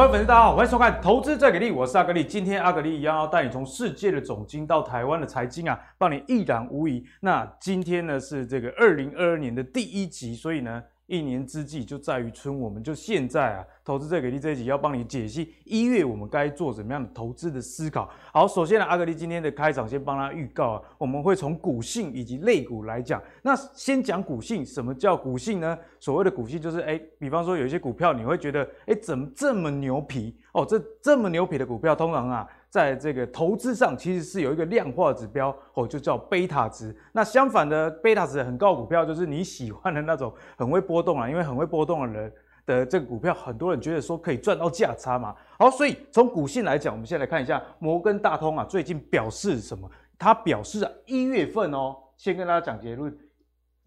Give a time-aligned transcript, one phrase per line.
[0.00, 2.24] 各位粉丝，大家好，欢迎收看《投资再给力》，我是阿格力。
[2.24, 7.04] 今天阿格力一样要带你从世界的总经到台湾的财经啊，帮你一览无遗。
[7.20, 10.82] 那今天呢是这个二零二二年的第一集，所以呢。
[11.10, 18.08] 一年之计就在于春，我们就现在啊，投资最给力这一集要帮你解析一月我们该做怎么样的投资的思考。
[18.32, 23.20] 好，首先呢，阿格力今天的开场先帮他预告啊，我们会从股性以及类股来讲。
[23.42, 25.76] 那先讲股性，什么叫股性呢？
[25.98, 30.64] 所谓的股性就是，哎，比方说有一些股票你会觉得，哎，怎么这么牛皮哦？
[30.64, 32.46] 这这么牛皮的股票，通常啊。
[32.70, 36.96] 在这个投资上，其实是有一个量化指标哦，就叫贝塔值。
[37.12, 42.32] 那相反的，贝塔值很高股票，就是你喜欢的那种很会波动啊，因为很会波动的人
[42.64, 45.34] 的这个股票，很多人觉得说可以赚到价差嘛。
[45.58, 49.90] 好，所以从股性来讲，我们先来看一下摩根大通啊，最近表示什么？
[50.16, 53.12] 它表示啊，一月份哦，先跟大家讲结论，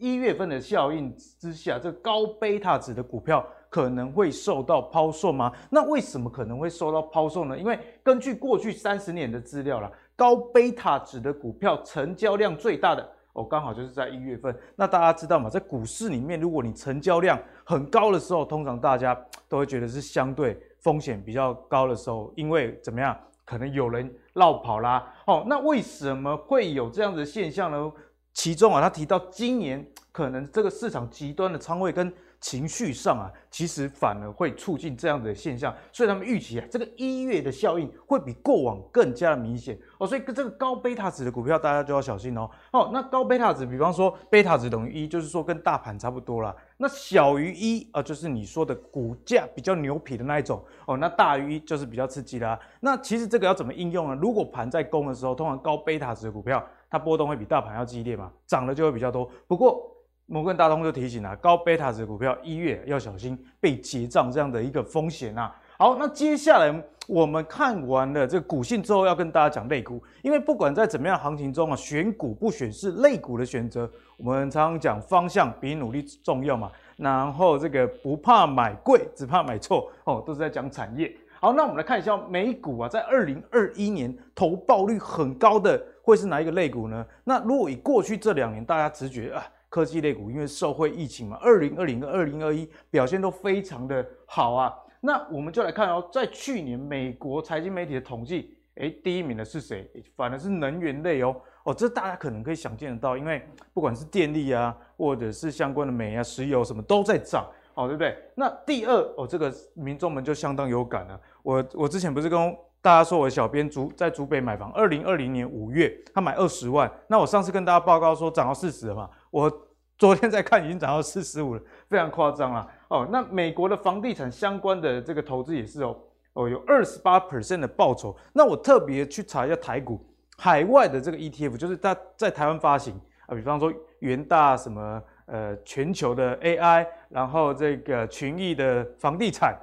[0.03, 3.45] 一月份的效应之下，这高贝塔值的股票。
[3.69, 5.51] 可能会受到抛售吗？
[5.71, 7.57] 那为什么可能会受到抛售呢？
[7.57, 14.55] 因为根据过去三十年的资料啦，高贝塔值的股票成交量最大的哦，刚好就是在一月份。
[14.75, 15.49] 那大家知道吗？
[15.49, 23.17] 在股市里面，如果你成交量很高的时候，通常大家都会觉得是相对风险比较高的时候，因为怎么样？
[23.43, 25.11] 可能有人绕跑啦。
[25.25, 27.91] 哦，那为什么会有这样的现象呢？
[28.33, 40.05] 其中啊，他提到今年 可能这个市场极端的仓位跟情绪上啊，其实反而会促进这样的现象，所以他们预期啊，这个一月的效应会比过往更加的明显哦。
[40.05, 42.49] 所以跟这个高贝塔值的股票，大家就要小心哦。
[42.71, 46.53] 哦，那高贝塔值，比方说贝塔值等于一，就是说跟大盘差不多啦。
[46.77, 50.97] 那小于一啊，就是你说的股价比较牛皮的那一种哦。
[50.97, 52.59] 那大于一就是比较刺激啦。
[52.81, 54.19] 那其实这个要怎么应用呢？
[54.21, 56.61] 如果盘在攻的时候，通常高贝塔值的股票，
[56.93, 59.27] 它波动会比大盘要激烈嘛，涨的就会比较多。
[59.47, 59.81] 不过
[60.27, 65.55] 摩根大通就提醒了，高贝塔值股票一月要小心被结账这样的一个风险啊。
[65.75, 66.71] 好，那接下来
[67.07, 73.89] 我们看完了这个股性之后，要跟大家讲类股，因为不管在怎么样行情中啊，选股不选是类股的选择。
[74.15, 81.11] 我们常常讲方向比努力重要嘛，然后这个不怕买贵，只怕买错哦，都是在讲产业。
[81.43, 87.05] 好，那我们来看一下美股啊，在二零二一年投报率很高的会是哪一个类股呢？
[87.25, 89.43] 那如果以过去这两年大家直觉啊。
[89.67, 94.73] 科技类股因为受惠疫情嘛，二零二零跟二零二一表现都非常的好啊。
[95.01, 99.89] 那我们就来看哦，在去年美国财经媒体的统计，诶，第一名的是谁？
[100.15, 101.35] 反而是能源类哦。
[101.65, 107.43] 哦，这大家可能可以想见得到，因为不管是电力啊，或者是相关的煤啊、石油什么都在涨，
[107.73, 108.15] 哦，对不对？
[108.35, 111.19] 那第二哦，这个民众们就相当有感了。
[111.43, 119.09] 我我之前不是跟大家说，我小编竹在竹北买房，二零二零年五月他买二十万，那我上次跟大家报告说涨到四十了嘛。
[119.29, 119.51] 我
[119.95, 123.07] 昨天在看，已经涨到四十五了，非常夸张啊哦。
[123.11, 125.97] 那美国的房地产相关的这个投资也是哦，
[126.33, 128.13] 哦有二十八 percent 的报酬。
[128.33, 130.03] 那我特别去查一下台股
[130.35, 139.55] 海外的这个 ETF，就是在在台湾发行啊，比方说元大什么呃全球的 AI，然后这个群益的房地产，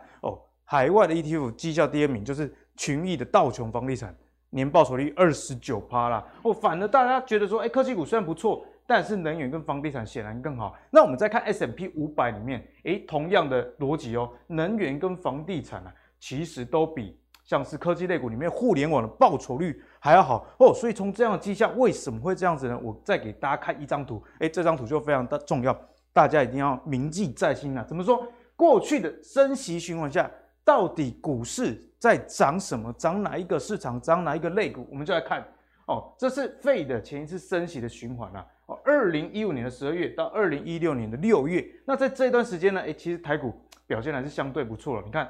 [0.70, 4.14] 海外的 ETF 绩效第二名就是群益的道琼房地产，
[4.50, 6.24] 年报酬率二十九趴啦。
[6.44, 8.64] 哦，反而大家觉得说，哎，科技股虽然不错。
[8.86, 10.76] 但是能源跟房地产显然更好。
[10.90, 20.74] 那我们再看 S M P 五百里面，诶，同样的逻辑哦，能源跟房地产啊，其实都比像是科技类股里面互联网的报酬率还要好哦。
[20.74, 22.78] 所以从这样的迹象，为什么会这样子呢？
[22.82, 25.76] 我再给大家看一张图，诶，这张图就非常的重要，
[26.12, 27.84] 大家一定要铭记在心啊。
[27.88, 28.24] 怎么说？
[28.56, 30.30] 过去的升息循环下，
[30.70, 32.92] 到底股市在涨什么？
[32.92, 34.00] 涨哪一个市场？
[34.00, 34.86] 涨哪一个类股？
[34.88, 35.44] 我们就来看
[35.88, 38.46] 哦，这是 Fed 的前一次升息的循环啊。
[38.84, 43.52] 二零一五年的十二月到二零一六年的六月，那在这段时间呢，诶，其实台股
[43.84, 45.02] 表现还是相对不错了。
[45.04, 45.28] 你看，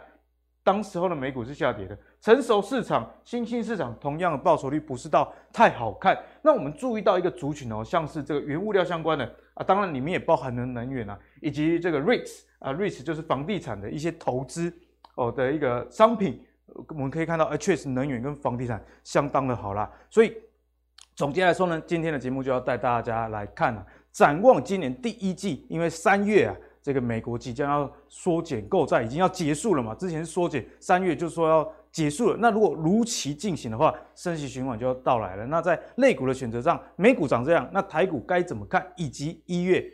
[0.62, 6.22] 当时候的美股是下跌的，成熟市场、新兴市场同样的报酬率不是到太好看。
[6.42, 14.70] 那我们注意到一个族群哦，像是这个原物料相关的啊，当然里面也包含了能源啊，以及这个 REITs 啊，REITs 就是房地产的一些投资
[15.24, 16.40] 哦的一个商品，
[16.88, 20.34] 我们可以看到，哎，确实能源跟房地产相当的好啦，所以。
[21.16, 29.94] 总结来说呢，今天的节目就要带大家来看了，展望今年第一季，因为三月啊，这个美国即将要缩减购债，已经要结束了嘛。
[29.94, 32.38] 之前缩减，三月就说要结束了。
[32.38, 35.44] 那如果如期进行的话，升息循环就要到来了。
[35.44, 38.90] 那在类股的选择上，美股长这样，那台股该怎么看？
[38.96, 39.84] 以及一月，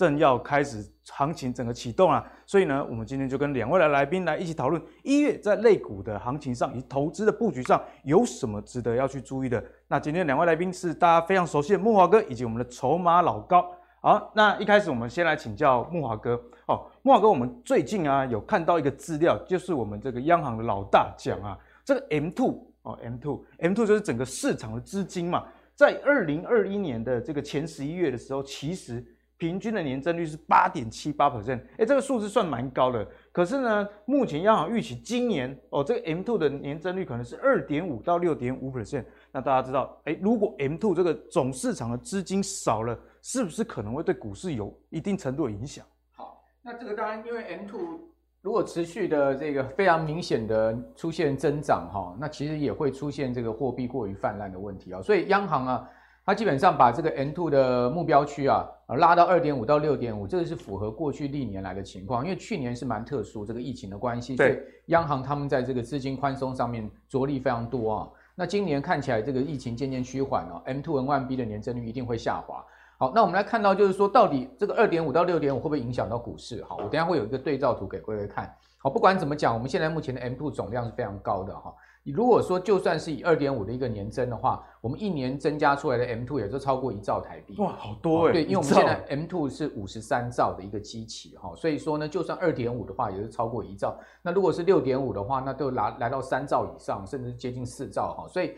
[0.00, 2.24] 正要开始行情整个启动啊。
[2.46, 9.62] 所以呢，我们今天就跟两位的来宾来一起讨论一月在类股的行情上以及投资的布局上有什么值得要去注意的。
[9.88, 13.70] 那今天两位来宾是大家非常熟悉的木华哥，以及我们的筹码老高
[14.00, 16.40] 好，那一开始我们先来请教木华哥。
[16.66, 25.44] 哦，木华哥，我们最近啊有看到一个资料，就是我们这个央行的老大讲啊，这个 M two 哦，M two M two 就是整个市场的资金嘛，
[25.74, 29.04] 在二零二一年的这个前十一月的时候，其实
[29.40, 33.04] 平均的年增率是八点七八 percent，哎，这个数字算蛮高的。
[33.32, 39.06] 可是呢，目前央行预期今年哦，这个 M two 的年增率可能是二点五到六点五 percent。
[39.32, 45.86] 那大家知道，哎，如果 M two 这个总市场的资金少了，是不是可能会对股市有一定程度的影响？
[46.14, 47.98] 好，那这个当然，因为 M two
[48.42, 55.00] 如果持续的这个非常明显的出现增长哈，那其实也会出现这个货币过于泛滥的问题啊。
[55.00, 55.90] 所以央行啊，
[56.24, 58.68] 它基本上把这个 M two 的目标区啊
[58.98, 62.22] 拉到二点五到六点五，这个是符合过去历年来的情况。
[62.24, 68.08] 因为去年是蛮特殊，这个疫情的关系，对，所以央行他们在这个资金宽松上面着力非常多啊。
[68.34, 72.64] 那今年看起来这个疫情渐渐趋缓了，M two N one B 的年增率一定会下滑。
[72.98, 76.62] 好，那我们来看到，就是说，到底这个二点五到六点五会不会影响到股市？
[76.64, 78.54] 好，我等下会有一个对照图给各位看。
[78.76, 81.74] 好，不管怎么讲，我们现在目前的 M two 总量是非常高的哈。
[82.04, 87.54] 如果说就算是以二点五的一个年增的话，我们一年增加出来的 M two 也就超过一兆台币。
[87.58, 88.32] 哇，好多哎！
[88.32, 93.98] 对，因为我们现在 M two 是五十三兆的一个基期哈，所以说呢，就算二点五的话，也是超过一兆。
[94.22, 98.26] 那如果是六点五的话，那都来来到三兆以上，甚至接近四兆哈。
[98.28, 98.54] 所以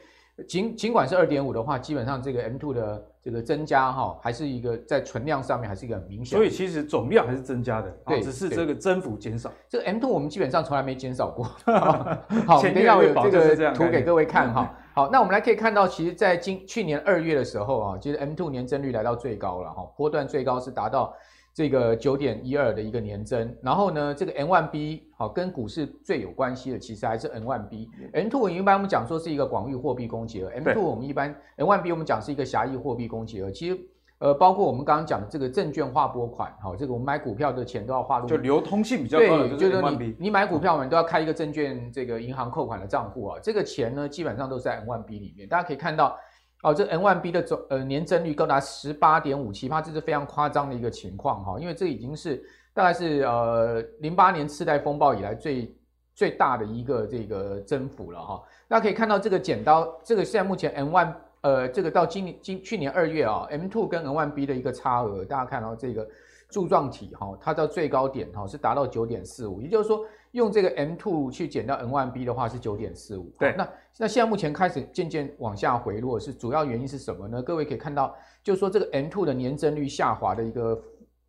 [0.48, 3.08] 尽尽管是二点五的话，基本上这个 M two 的。
[3.24, 9.48] 这个增加哈，还是一个在存量上面还是一个很明显，所以其实总量还是增加的，对，只是这个增幅减少。
[9.68, 11.44] 这个 M two 我们基本上从来没减少过。
[12.48, 14.74] 好，等一下我有这个图给各位看哈。
[14.92, 21.14] 好，那我们来可以看到，其实，在今去年二月的时候啊，其实 M two 年增率来到最高了哈，波段最高是达到。
[21.54, 33.50] 这个九点一二的一个年增，然后呢，这个 N one B 好跟股市最有关系的，其实还是 N one B，N two 一般我们讲说是一个广域货币供给额，N two 我们一般 N one B 我们讲是一个狭义货币供给额。
[33.50, 33.78] 其实
[34.18, 46.16] 呃，包括我们刚刚讲的这个证券划拨款，好，这个我们买股票的钱都要划入，就流通性比较高的对，就是你你买股票我们都要开一个证券这个银行扣款的账户啊，这个钱呢基本上都是在 M1B 里面，大家可以看到。
[46.62, 52.40] 哦，这 N1B 的总呃年增率高达十八点五七%，这是非常夸张的一个情况哈，因为这已经是
[52.72, 55.76] 大概是呃零八年次贷风暴以来最
[56.14, 58.42] 最大的一个这个增幅了哈。
[58.68, 66.08] 大家可以看到这个剪刀，这个现在目前 N1 呃这个到今年今去年二月啊，M2 跟 N1B 的一个差额，大家看到这个
[66.48, 70.04] 柱状体哈，它到最高点哈是达到九点四五，也就是说。
[70.32, 73.32] 用这个 M2 去减掉 M1B 的话是九点四五。
[73.38, 73.68] 对，那
[73.98, 77.42] 那现在目前开始渐渐往下回落，是主要原因是什么呢？
[77.42, 80.82] 各位可以看到，就是说这个 M two 的年增率下滑的一个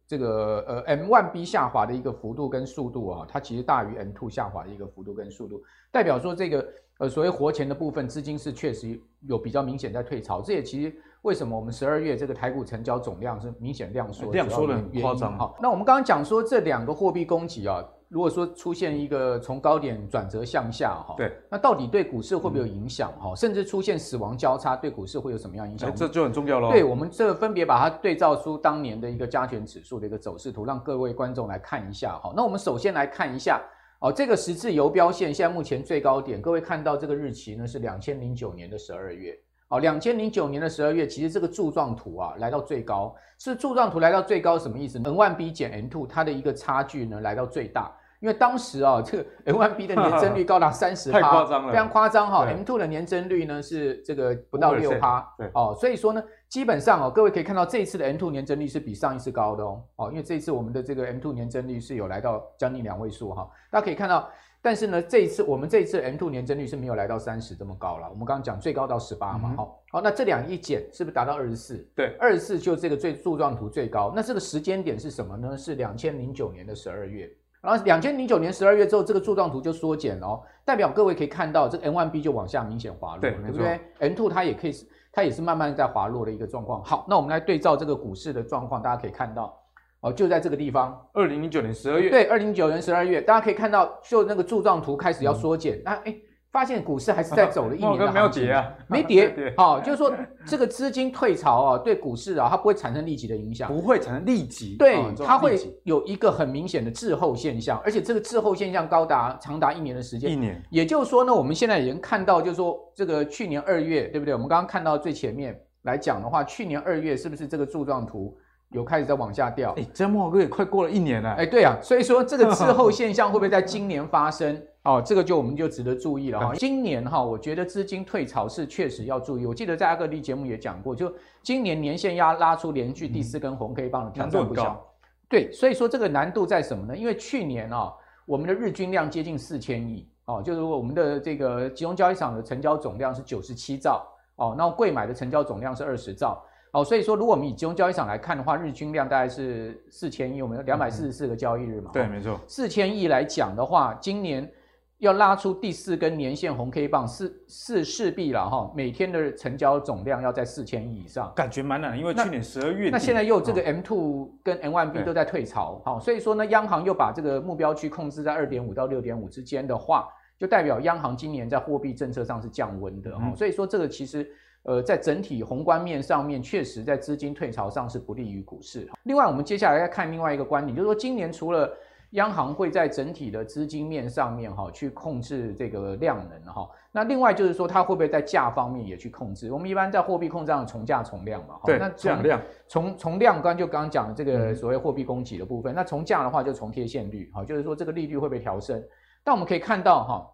[0.08, 5.62] 这个呃 M one B 下滑的一个幅度跟速度啊，它其实大于 M two 下滑的一个幅度跟速度，
[5.92, 6.66] 代表说这个
[7.00, 8.98] 呃所谓活钱的部分资金是确实
[9.28, 10.42] 有比较明显在退潮。
[10.42, 15.38] 这也其实为什么我们十二月这个台股成交总量是明显量缩，量缩的很夸张。
[15.38, 17.84] 哈，那我们刚刚讲说这两个货币供给啊。
[18.14, 23.34] 如果说出现一个从高点转折向下哈，对，那到底对股市会不会有影响哈？
[23.34, 25.92] 甚至出现死亡交叉，对股市会有什么样影响？
[25.96, 26.70] 这就很重要喽。
[26.70, 32.32] 对，我们这分别把它对照出当年的一个加权指数的一个走势图，让各位观众来看一下哈。
[32.36, 33.60] 那我们首先来看一下
[34.00, 39.36] 哦，这个十字游标线现在目前最高点，各位看到这个日期呢是两千零九年的十二月。
[39.70, 47.92] 哦，两千零九年的十二月，其实这个柱状图啊来到最高，是柱状图来到最高什么意思？N 万 B 减 N two 它的一个差距呢来到最大。
[48.24, 52.48] 因为当时啊，这个 M1B 的年增率高达三十趴，太夸张了，非常夸张哈。
[52.48, 63.46] M2 的年增率呢是这个不到六趴，对哦，所以说呢，基本上哦，各位可以看到这一次的 M2 年增率是比上一次高的哦，哦，因为这一次我们的这个 M2 年增率是有来到将近两位数哈。
[63.70, 64.30] 大家可以看到，
[64.62, 68.08] 但是呢，这一次我们这一次 M2 年增率是没有来到三十这么高了。
[68.10, 71.86] 我们刚刚讲最高到十八嘛，好，好，那这两一减是不是达到二十四？
[71.94, 74.14] 对，二十四就这个最柱状图最高。
[74.16, 75.58] 那这个时间点是什么呢？
[75.58, 77.30] 是两千零九年的十二月。
[77.64, 84.74] 然后两千零九年十二月之后，这个柱状图就缩减了哦，代表各位可以看到，这个 N1B 就往下明显滑落，对，对不对？M2 它也可以，
[85.14, 86.84] 它也是慢慢在滑落的一个状况。
[86.84, 89.58] 好，那我们来对照这个股市的状况，大家可以看到，
[90.02, 96.16] 哦，就在这个地方，二零零九年十二月，对，二零零九年十二月，大家可以看到，就那个柱状图开始要缩减，那、嗯、哎。
[96.54, 100.14] 发现股市还是在走了一年的行情，没有跌啊，没跌， 好，就是说
[100.46, 114.36] 这个资金退潮啊， 对股市啊，它不会产生立即的影响，不会产生立即，对，它会有一个很明显的滞后现象，而且这个滞后现象高达长达一年的时间，一年，也就是说呢，我们现在已经看到，就是说这个去年二月，对不对？
[114.36, 118.38] 我们刚刚看到最前面来讲的话，去年二月是不是这个柱状图？
[118.74, 119.72] 有开始在往下掉。
[119.78, 121.32] 哎，这木华哥也快过了一年了。
[121.32, 124.62] 哎，对啊，所以说这个滞后 现象会不会在今年发生？
[124.84, 126.54] 哦，这个就我们就值得注意了哈。
[126.56, 129.46] 今年哈，我觉得资金退潮是确实要注意。
[129.46, 131.10] 我记得在阿格力节目也讲过，就
[131.42, 134.86] 今年年线压拉出连续第四根红 K 棒的挑战不小。
[135.30, 136.98] 对，所以说这个难度在什么呢？
[136.98, 137.94] 因为去年啊，
[138.26, 151.90] 我们的日均量接近四千亿哦，就是我们的这个集中交易场的成交总量是九十七兆哦，那贵买的成交总量是二十兆哦，所以说如果我们以集中交易场来看的话，日均量大概是四千亿，我们有两百四十四个交易日嘛。
[151.94, 152.40] 对，没错。
[152.48, 154.52] 四千亿来讲的话，今年。
[155.00, 170.08] 要拉出第四根年线红 K 棒，是是势必了哈，每天的成交总量要在四千亿以上，感觉蛮难，因为去年十二月那，那现在又这个 M two 跟 M one B 都在退潮，好，所以说呢，央行又把这个目标区控制在二点五到六点五之间的话，
[170.40, 174.26] 就代表央行今年在货币政策上是降温的，嗯，所以说这个其实
[174.64, 178.90] 呃在整体宏观面上面，确实在资金退潮上是不利于股市。
[179.04, 181.70] 另外，我们接下来要看另外一个观点，就是说今年除了
[182.12, 186.70] 央行会在整体的资金面上面哈，去控制这个量能哈。
[186.92, 189.52] 那另外就是说，它会不会在价方面也去控制？
[189.52, 191.56] 我们一般在货币控制上从价从量嘛。
[191.66, 191.80] 对。
[191.80, 195.74] 那从量，从从量，刚刚就刚刚讲的这个所谓货币供给的部分。
[195.74, 198.80] 嗯、那从价的话，就从贴现率哈，就是说这个利率会不会调升？
[199.24, 200.30] 但我们可以看到哈，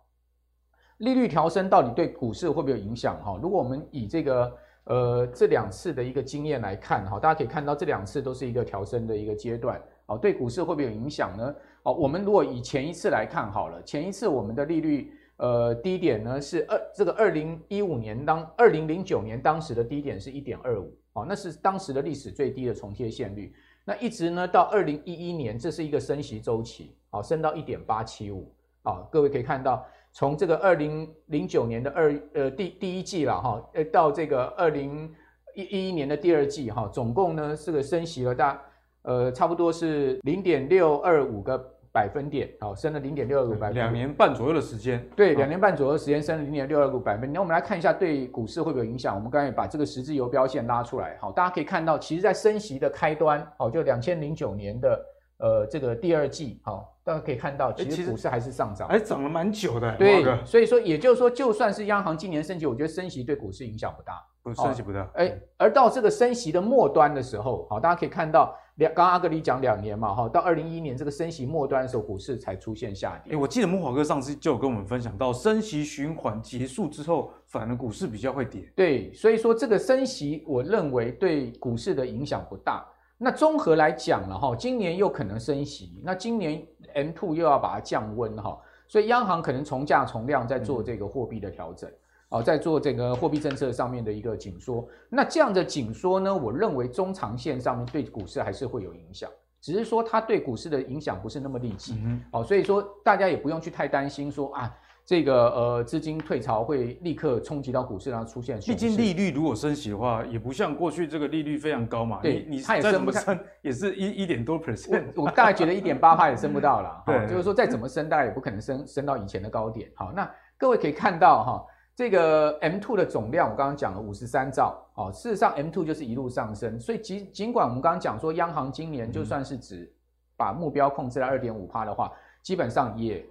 [1.00, 3.38] 利率调升到底对股市会不会有影响哈？
[3.42, 9.82] 如果我们以这个呃这两次的一个经验来看哈，大家可以看到这两次都是一个调升的一个阶段。
[10.08, 11.56] 哦，对股市会不会有影响呢？
[11.84, 23.54] 哦，我们如果以前一次来看好了，前一次我们的利率，呃，低点呢是二这个二零一五年当二零零九年当时的低点是一点二五，哦，那是当时的历史最低的重贴现率。
[23.86, 28.52] 那一直呢到二零一一年，这是一个升息周期，哦，升到一点八七五，
[28.82, 29.86] 啊，各位可以看到，
[30.20, 35.10] 从这个二零零九年的二呃第第一季了哈，呃到这个二零
[35.56, 38.62] 一一年的第二季哈，总共呢这个升息了大。
[39.04, 41.58] 呃，差不多是零点六二五个
[41.90, 47.32] 百分点，好，升了零点六二五百分点，两年半左右的时间，对，两年半左右的时间升了零点六二五百分点。
[47.32, 49.16] 那我们来看一下对股市会不会有影响？
[49.16, 55.06] 我们刚才也把这个十字游标线拉出来，好，大家可以看到，其实在升息的开端，好，就两千零九年的
[55.38, 64.14] 呃这个第二季，好，大家可以看到，其实股市还是上涨，哎涨了蛮久的，对，所以说也就是说，就算是央行今年升息，我觉得升息对股市影响不大。
[64.56, 73.34] 升息不大，哎，而到这个升息的末端的时候，好，大家可以看到两，刚刚阿格里讲两年嘛，哈，到二零一一年这个升息末端的时候，股市才出现下跌。
[73.34, 78.72] 哎，我记得木华哥上次就有跟我们分享到，升息循环结束之后，反而股市比较会跌。
[78.76, 82.84] 对，所以说这个升息，我认为对股市的影响不大。
[83.20, 91.88] 那综合来讲了哈，今年又可能升息，那今年 M two 又要把它降温哈，所以央行可能从价从量在做这个货币的调整。
[91.88, 91.94] 嗯
[92.30, 99.28] 哦，在做这个货币政策上面的一个紧缩，那这样的紧缩呢，我认为中长线上面对股市还是会有影响，
[99.60, 102.00] 只是说它对股市的影响不是那么立即。
[102.06, 104.72] 嗯，哦，所以说大家也不用去太担心说啊，
[105.10, 108.60] 这个呃资金退潮会立刻冲击到股市，然后出现。
[108.60, 112.20] 毕竟利率如果升息的话，也不像过去这个利率非常高嘛。
[112.22, 115.04] 对，你它也升不升，也是一一点多 percent。
[115.16, 117.02] 我我大概觉得一点八趴也升不到了。
[117.08, 119.90] 对，就是说再怎么升，大概也不可能升升到以前的高点。
[119.96, 121.66] 好，那各位可以看到哈。
[121.96, 129.92] 这个 M two 的总量，我刚刚讲了五十三兆，哦，事实上 M two 就是一路上升，所以尽尽管我们刚刚讲说，央行今年就算是只
[130.38, 132.12] 把目标控制在二点五趴的话，
[132.44, 133.26] 基本上也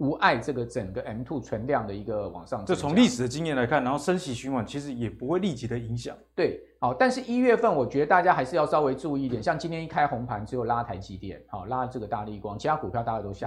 [0.00, 2.64] 无碍这个整个 M2 存量的一个往上。
[2.66, 6.16] 这从历史的经验来看，然后升息循环其实也不会立即的影响。
[6.34, 13.46] 对，好，但是一月份我觉得大家还是要稍微注意一点，像今天一开红盘，只有拉台积电，好，拉这个大立光，其他股票大家都下。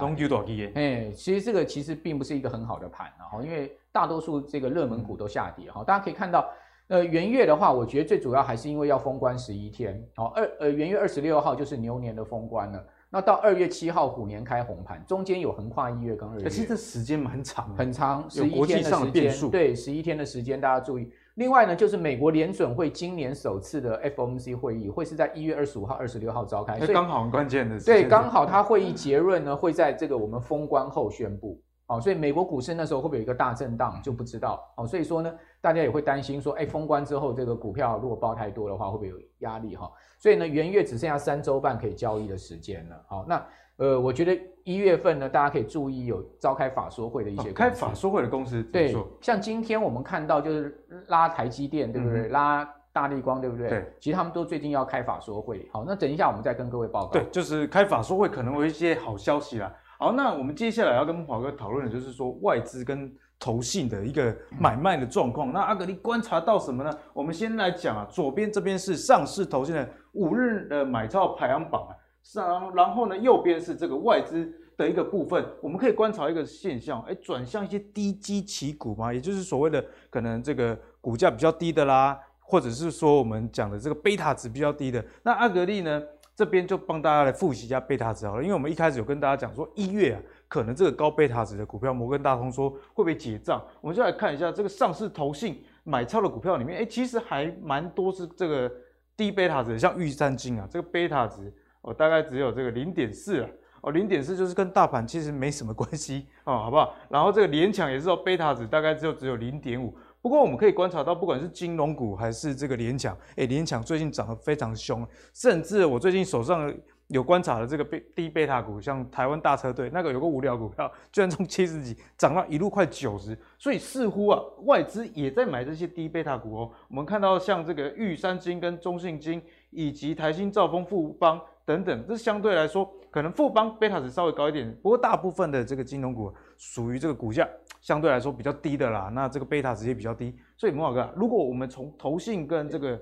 [0.74, 3.70] 哎，其实这个其实并不是一个很好的盘，然后因为。
[3.94, 6.50] 大多数这个热门股都下跌哈，大家可以看到，
[6.88, 21.08] 呃，元月的话，我觉得最主要还是因为要封关十一天，好，二呃元月二十六号就是牛年的封关了，那到二月七号虎年开红盘，中间有横跨一月跟二月，其实这时间蛮长，很长，有国际上的变数，对，十一天的时间，大家注意。
[21.36, 31.62] 另外呢，就是美国联准会今年首次的 FOMC 会议会是在一月二十五号、二十六号召开，所以刚好很关键的，对，刚好它会议结论呢会在这个我们封关后宣布。
[31.86, 39.90] 哦，所以美国股市那时候会不会有一个大震荡就不知道哦，所以说呢，大家也会担心说，哎，封关之后这个股票如果爆太多的话，会不会有压力哈？
[40.18, 43.04] 所以呢，元月只剩下三周半可以交易的时间了。
[43.06, 52.28] 好，那呃，我觉得一月份呢，大家可以注意有召开法说会的一些开法说会的公司，对，像今天我们看到就是拉台积电，对不对？
[52.28, 53.68] 拉大立光，对不对？
[53.68, 55.68] 对，其实他们都最近要开法说会。
[55.72, 57.10] 好，那等一下我们再跟各位报告。
[57.10, 59.70] 对，就是开法说会可能会有一些好消息啦。
[59.98, 65.52] 好，那我们接下来要跟木华哥讨论的就是说外资跟投信的一个买卖的状况。
[65.52, 66.90] 那阿格力观察到什么呢？
[67.12, 75.44] 我们先来讲啊，左边这边是上市投信的五日的买超排行榜啊，上然后呢，右边是这个外资的一个部分。
[75.60, 85.04] 我们可以观察一个现象，哎，转向一些低基期股嘛，也就是所谓的可能这个股价比较低的啦，或者是说我们讲的这个贝塔值比较低的。
[85.22, 86.02] 那阿格力呢，
[86.36, 90.20] 这边就帮大家来复习一下贝塔值好了，因为我们一开始有跟大家讲说一月啊。
[90.46, 93.60] 可能这个高贝塔值的股票，摩根大通说会不会结账？
[93.80, 98.70] 我们就来看一下这个上市投信买超的股票里面，哎，其实还蛮多是这个
[99.16, 103.48] 低贝塔值，像玉山金啊，这个贝塔值哦，大概只有这个零点四啊，
[103.80, 106.94] 哦，零点四就是跟大盘其实没什么关系哦，好不好？
[107.08, 109.92] 然后这个联强也是说贝塔值大概只有只有零点五，
[110.24, 116.74] 不过我们可以观察到，不管是金融股还是这个联强，哎，联强最近涨得非常凶，甚至我最近手上。
[117.08, 126.70] 有观察的这个贝低贝塔股，像台湾大车队那个有个无聊股票，居然从七十几涨到一路快九十，所以似乎啊外资也在买这些低贝塔股哦。
[126.88, 137.46] 我们看到像这个玉山金跟中信金，以及台新、兆丰、富邦等等，这相对来说可能富邦贝塔值稍微高一点，不过大部分的这个金融股属于这个股价
[137.84, 140.34] 相对来说比较低的啦，那这个贝塔值也比较低。
[140.56, 142.98] 所以摩尔哥，如果我们从投信跟这个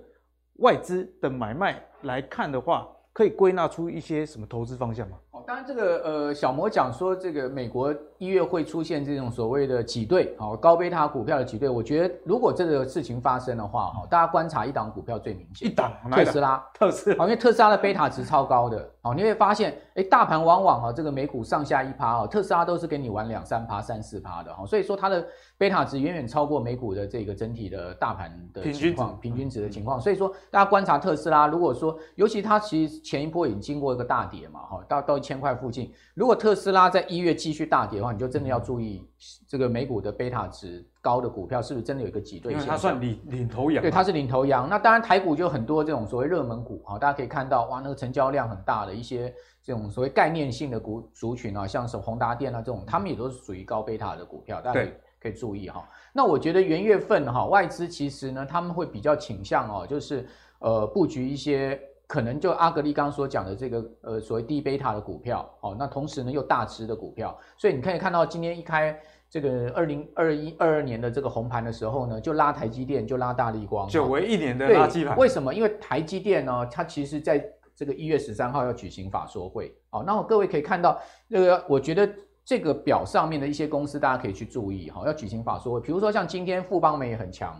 [0.54, 5.16] 外资的买卖来看的话，可以归纳出一些什么投资方向吗？
[5.42, 11.68] 哦，当然这个呃，小摩讲说这个美国一月会出现这种所谓的挤兑，哦，高贝塔股票的挤兑。
[11.68, 25.26] 我觉得如果这个事情发生的话，哈，大家观察一档股票最明显，一档 特斯拉，特斯拉，因为特斯拉的贝塔值超高的，哦，你会发现，哎，大盘往往啊，这个美股上下一趴，哦，特斯拉都是给你玩两三趴、三四趴的，哈，所以说它的。
[25.58, 39.06] 贝塔值远远超过美股的这个整体的大盘的情况，平均值的情况，所以说大家观察特斯拉，如果说尤其它其实前一波已经经过一个大跌嘛，哈，到到一千块附近，如果特斯拉在一月继续大跌的话，你就真的要注意
[39.46, 42.54] 这个美股的贝塔值高的股票是不是真的有一个挤兑？
[42.54, 44.68] 因为它算领领头羊，对，它是领头羊。
[44.70, 54.92] 那当然台股就很多这种所谓热门股啊，大家可以看到哇，那个成交量很大的一些这种所谓概念性的股族群啊，像什么宏达电啊这种，他们也都是属于高贝塔的股票，大家可以。
[55.22, 60.26] 可以注意哈，那我觉得元月份哈，外资其实呢，他们会比较倾向哦，就是
[60.58, 61.80] 呃布局一些
[62.12, 68.94] 可能就阿格力刚刚所讲的这个呃所谓低贝塔的股票哦，那同时呢又大支的股票，所以你可以看到今天一开
[69.30, 75.16] 这个二零二一二二年的这个红盘的时候呢，就拉台积电，就拉大立光，久违一年的垃圾盘。
[75.16, 75.54] 为什么？
[75.54, 77.42] 因为台积电呢，它其实在
[77.74, 82.06] 这个一月十三号要举行法说会哦，那我各位可以看到那个，我觉得。
[82.44, 87.54] 这个表上面的一些公司，大家可以去注意哈，要举行法说会，比如说像今天富邦美也很强，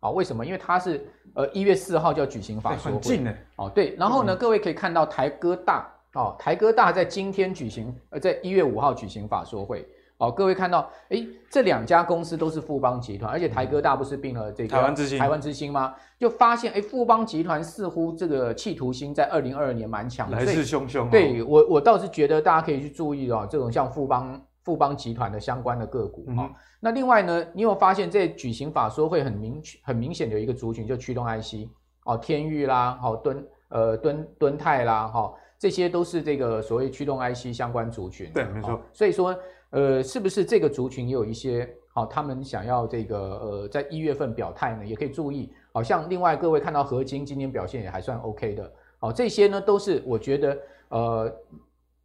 [0.00, 0.44] 啊，为什么？
[0.44, 3.34] 因为它是呃一月四号就要举行法说会，很近呢。
[3.56, 9.86] 哦，对，然后呢，嗯、各位可以看到台哥大，哦，台哥大在今天举行，呃，在一月五号举行法说会。
[10.18, 15.94] 哦，各位看到，诶，这两家公司都是富邦集团，而且台哥大不是并了这个台湾之星，台湾之星吗？
[16.18, 21.10] 就发现，诶，富邦集团似乎这个企图心在二零二二年蛮强的，来势汹汹。
[21.10, 26.50] 对我，我倒是觉得大家可以去注意哦，这种像富邦富邦集团的相关的个股啊、嗯哦。
[26.80, 31.68] 那另外呢，你有发现这举行法说会很明很明显的有一个族群，就驱动 IC
[32.04, 38.30] 哦，天域啦，好、哦、敦呃敦敦泰啦，哈、哦，这些都是这个所谓驱动 IC 相关族群。
[38.34, 38.80] 对，没错、哦。
[38.92, 39.34] 所以说。
[39.70, 44.86] 呃，是不是这个族群也有一些好、哦，他们想要这个呃，在一月份表态呢？
[44.86, 51.36] 也可以注意，好、哦、像另外各位看到合金今天表现也还算 OK 的，好、哦，这些呢都是我觉得呃，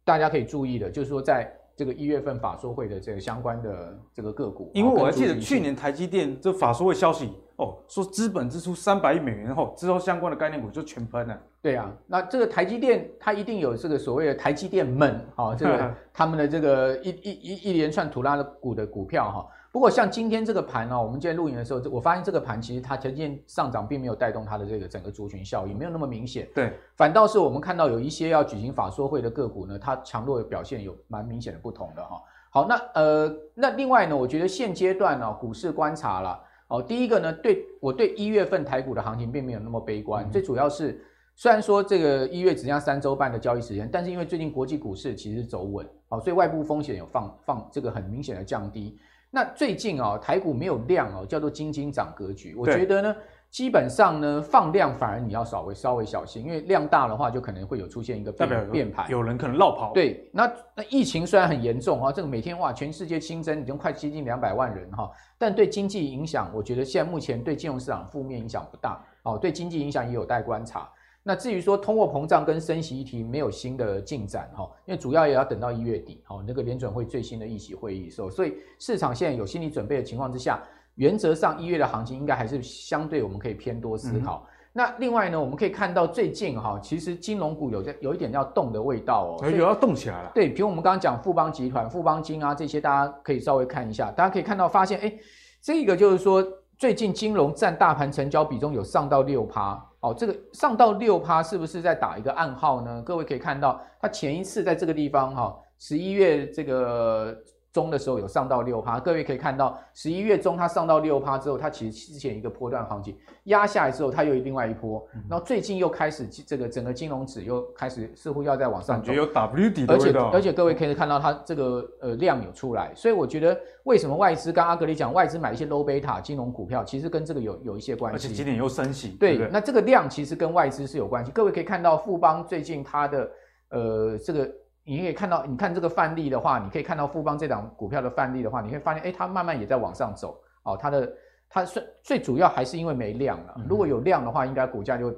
[0.04, 7.32] 大家可以注意的，就是说在这个一月份法说会的这个相关的这个个股，因为我还记得去年台积电这法说会消息。
[7.56, 11.38] 哦，说资本支出三百亿美元后，之后相关的概念股就全喷了。
[11.60, 19.46] 对啊，那这个台积电它一定有这个所谓的台积电们啊、哦，这个 他们的这个一一一一连串土拉的股的股票哈、哦。
[19.72, 26.46] 不过像今天这个盘呢、哦，我们今天录影的时候，我发现这个盘其实它台积电上涨并没有带动它的这个整个族群效应，没有那么明显。
[26.54, 32.20] 对，反倒是我们看到有一些要举行法说会的个股呢，它强弱的表现有蛮明显的不同的哈、哦。
[32.50, 36.38] 好，那呃，那另外呢，我觉得现阶段呢、哦，股市观察了。
[36.68, 41.02] 哦，第一个呢，对我对一月份台股的行情并没有那么悲观，嗯、最主要是
[41.34, 48.98] 虽然说这个一月只剩下三周半的交易时间，但是因为最近国际股市其实走稳，哦，所以外部风险有放放这个很明显的降低。
[49.34, 53.16] 那最近啊、哦，台股没有量哦，叫做金金涨格局，我觉得呢。
[53.52, 59.92] 基本上呢，放量反而你要稍微稍微小心，因为量大的话，就可能会有出现一个变变盘，有人可能落跑。
[59.92, 70.88] 对，那那疫情虽然很严重哈，这个每天哇，全世界新增已经快接近两百万人哈，但对经济影响，我觉得现在目前对金融市场负面影响不大哦，对经济影响也有待观察。
[71.24, 80.60] 那至于说通货膨胀跟升息议题没有新的进展哈，因为主要也要等到一月底哈，那个联准会最新的议息会议的时候，所以市场现在有心理准备的情况之下，
[80.96, 84.44] 原则上一月的行情应该还是相对我们可以偏多思考。
[84.46, 90.32] 嗯、那另外呢，我们可以看到最近哈，其实金融股有在有一点要动的味道哦，有要动起来了。
[90.34, 95.12] 对，比如我们刚刚讲富邦集团、富邦金啊这些，大家可以稍微看一下，大家可以看到发现，哎，
[95.60, 96.44] 这个就是说
[96.76, 99.80] 最近金融占大盘成交比重有上到六趴。
[100.02, 103.02] 哦，这个上到六趴是不是在打一个暗号呢？
[103.02, 107.36] 各位可以看到，它前一次在这个地方哈，十一月这个。
[107.72, 120.26] 中的时候有上到六趴，各位可以看到十一月中它上到六趴之后，它其实之前一个波段行情压下来之后，它又有另外一波，然后最近又开始这个整个金融指又开始似乎要再往上走，感觉有 W 底的味道。
[120.26, 128.26] 而且而且各位可以看到它这个呃量有出来，所以我觉得为什么外资刚阿格里讲外资买一些 low beta 金融股票，其实跟这个有有一些关系。
[128.26, 131.32] 而且今年又升息，对，对，对，那这个量其实跟外资是有关系。
[131.32, 133.30] 各位可以看到富邦最近它的
[133.70, 134.46] 呃这个。
[134.84, 140.40] 你可以看到，你看这个范例的话，你可以看到富邦这档股票的范例的话，你会发现，哎，它慢慢也在往上走。
[140.64, 141.12] 哦，它的
[141.48, 143.56] 它最最主要还是因为没量了。
[143.68, 145.14] 如果有量的话，应该股价就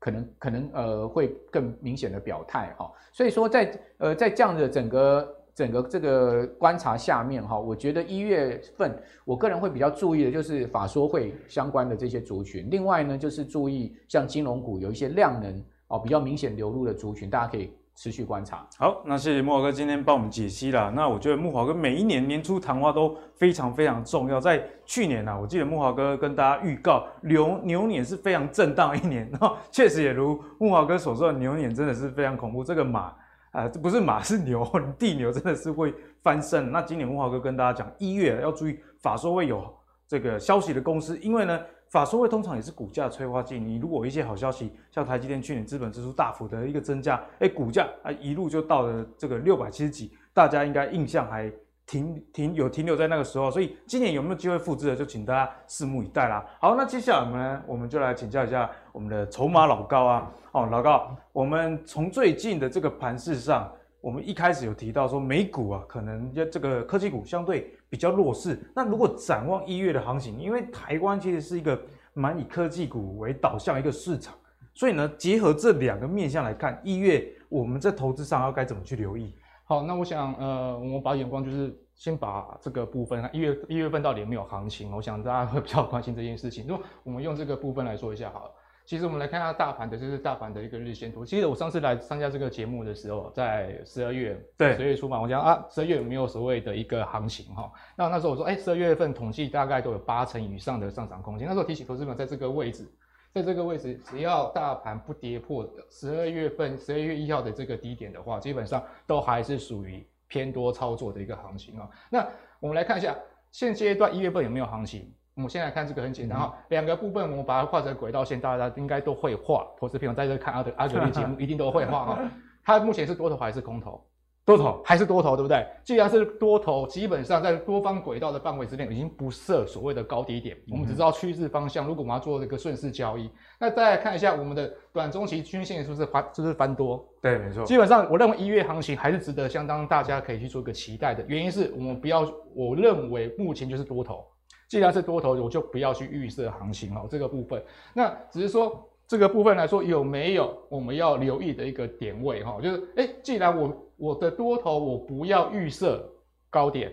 [0.00, 2.90] 可能可能呃会更明显的表态哈。
[3.12, 12.68] 所以说在呃在这样的整个整个这个观察下面哈，我觉得一月份我个人会比较注意的就是法说会相关的这些族群。
[12.68, 17.72] 另外呢，就是注意像金融股有一些量能哦比较明显流入的族群，大家可以。
[17.96, 18.66] 持续观察。
[18.76, 20.90] 好，那谢谢木华哥今天帮我们解析了。
[20.90, 24.40] 那我觉得木华哥每一年年初谈话都非常非常重要。
[24.40, 32.64] 在去年呢、啊，我记得木华哥跟大家预告牛牛年是非常震荡一年，然 后确实也如木华哥所说，牛年真的是非常恐怖。
[32.64, 33.14] 这个马
[33.52, 36.72] 啊、这不是马是牛，地牛真的是会翻身。
[36.72, 39.64] 那今年木华哥跟大家讲，一月要注意法说会有
[40.08, 41.60] 这个消息的公司，因为呢。
[41.94, 43.56] 法说会通常也是股价催化剂。
[43.56, 51.48] 你如果有一些好消息，像台积电去年资本支出大幅的一个增加，哎，股价啊一路就到了这个六百七十几，大家应该印象还
[51.86, 53.48] 停停有停留在那个时候。
[53.48, 56.44] 所以今年有没有机会复制的，就请大家拭目以待啦。
[56.60, 60.32] 好，那接下来我们呢，我们就来请教一下我们的筹码老高啊。
[60.50, 63.72] 哦，老高，我们从最近的这个盘势上，
[64.04, 67.74] 我们一开始有提到说美股啊，可能要这个科技股相对。
[67.94, 68.58] 比较弱势。
[68.74, 71.80] 那如果展望一月的行情，因为台湾其实是一个
[72.12, 74.34] 蛮以科技股为导向一个市场，
[74.74, 79.32] 所以呢，结合这两个面向来看，一月我们在投资上要该怎么去留意？
[79.62, 84.90] 好，那我想，呃，我们把眼光就是先把这个部分，一月一月份到底有没有行情？
[84.90, 86.66] 我想大家会比较关心这件事情。
[86.66, 88.50] 如果我们用这个部分来说一下好了。
[88.84, 91.24] 其实我们来看一下大盘的，就是大盘的一个日线图。
[91.24, 97.72] 其实我上次来参加这个节目的时候，在十二月，对，十二月初嘛，我讲啊，十二月有没有所谓的一个行情哈？
[97.96, 101.48] 那那时候我说，哎，十二月份统计大概都有八成以上的上涨空间。
[101.48, 102.86] 那时候提醒投资者，在这个位置，
[103.32, 111.88] 在这个位置，只要大盘不跌破十二月份十二月一号的这个低点的话，基本上都还是属于偏多操作的一个行情啊。
[112.10, 112.26] 那
[112.60, 113.16] 我们来看一下
[113.50, 115.10] 现阶段一月份有没有行情？
[115.34, 119.66] 我们先来看这个很简单哈，两个部分我们把它画成轨道线，大家应该都会画。
[119.76, 122.18] 投资朋友在这看阿德阿格力节目，一定都会画哈。
[122.64, 124.00] 它目前是多头还是空头？
[124.44, 125.66] 多头还是多头，对不对？
[125.82, 130.56] 既然是多头，基本上在多方轨道的范围之内，已经不设所谓的高低点。
[130.70, 131.84] 我们只知道趋势方向。
[131.84, 137.04] 如果我们要做这个顺势交易，那再来看一下我们的短中期均线是不是翻，是不是翻多？
[137.20, 137.64] 对，没错。
[137.64, 141.24] 基本上我认为一月行情还是值得相当大家可以去做一个期待的。
[141.26, 144.24] 原因是我们不要，我认为目前就是多头。
[144.68, 147.62] 既然是多头，我就不要去预设行情哦，这个部分。
[147.92, 152.58] 那只是说这个部分来说，有没有我们要留意的一个点位哈？
[152.62, 156.04] 就是哎，既然我我的多头我不要预设
[156.50, 156.92] 高点，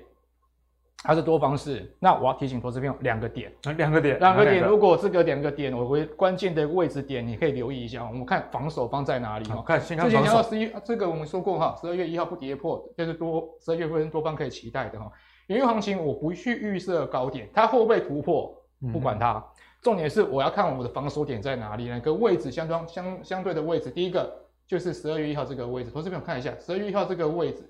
[1.04, 4.64] 它是多方式，那我要提醒投资朋友两个点，两个点，两个点。
[4.68, 8.06] 如果这个两个点，我会关键的位置点，你可以留意一下。
[8.06, 9.50] 我们看防守方在哪里？
[9.50, 10.20] 哈，看先看防守。
[10.20, 15.12] 之前讲到十一，这个我们说过哈，十二月一号不跌破，这是多十二月份多方可以期待的哈。
[15.52, 18.58] 原油行情我不去预设高点，它会不会突破？
[18.94, 19.44] 不管它，嗯、
[19.82, 23.92] 重点是我要看我的防守点在哪里，那个位置相当相相对的位置。
[23.92, 24.34] 第一个
[24.66, 27.70] 就是十二月一号这个位置，投资朋友看一下，十二月一号这个位置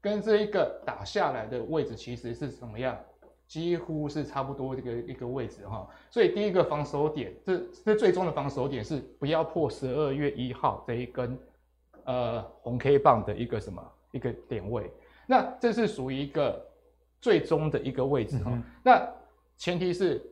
[0.00, 2.96] 跟这一个打下来的位置其实是怎么样？
[3.48, 5.84] 几乎是差不多这个一个位置哈。
[6.08, 11.36] 所以第一个防守点，这这最终的防守点是不要破十二月一号这一根
[12.04, 14.88] 呃红 K 棒的一个什么一个点位。
[15.26, 16.64] 那这是属于一个。
[17.20, 19.00] 最终的一个位置哈，嗯、那
[19.56, 20.22] 前提是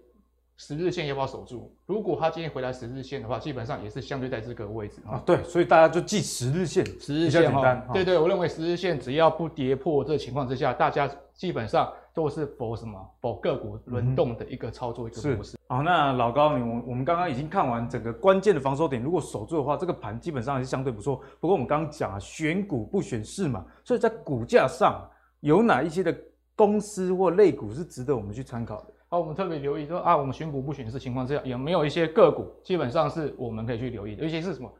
[0.57, 1.75] 十日线要不要守住？
[1.87, 5.20] 如果他今天回来十日线的话，基本上也是相对在这个位置啊。
[5.27, 7.85] 对，所以大家就记十日线，十日线哈。
[7.92, 15.59] 对对，我认为十日线只要不跌破这情况之下，大家基本上都是否什么否个股轮动的一个操作一个模式。
[15.66, 21.16] 好，那老高，你我我们刚刚已经看完整个关键的防守点，如果守住的话，这个盘基本上还是相对不错。
[21.40, 25.05] 不过我们刚刚讲啊，选股不选市嘛，所以在股价上
[25.40, 26.16] 有哪一些的
[26.57, 28.93] 公司或类股是值得我们去参考的？
[29.09, 34.71] 好，我们特别留意说啊，我们选股不选市情况之下，有没有一些个股基本上是我们可以去留意的，尤其是什么？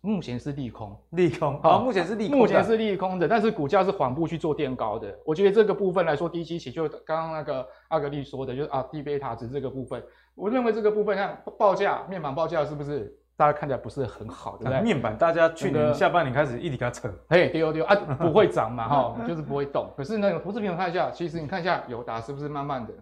[0.00, 5.12] 目前是利空，利空好，目前是利空，目前是利空的，但是股价是缓步去做垫高的。
[5.24, 10.02] 我觉得这个部分来说，低基期就刚刚那个阿格力说的，就是啊低贝塔值这个部分，
[10.34, 14.80] 我认为这个部分看报价面板报价是不是大家看起来不是很好，对不对？
[14.82, 19.92] 面板大家去年下半年开始一直给它扯，嘿丢丢啊 不会涨嘛哈，就是不会动。
[19.96, 22.92] 可是那个投资朋友看一下，其实你看一下友达是不是慢慢的。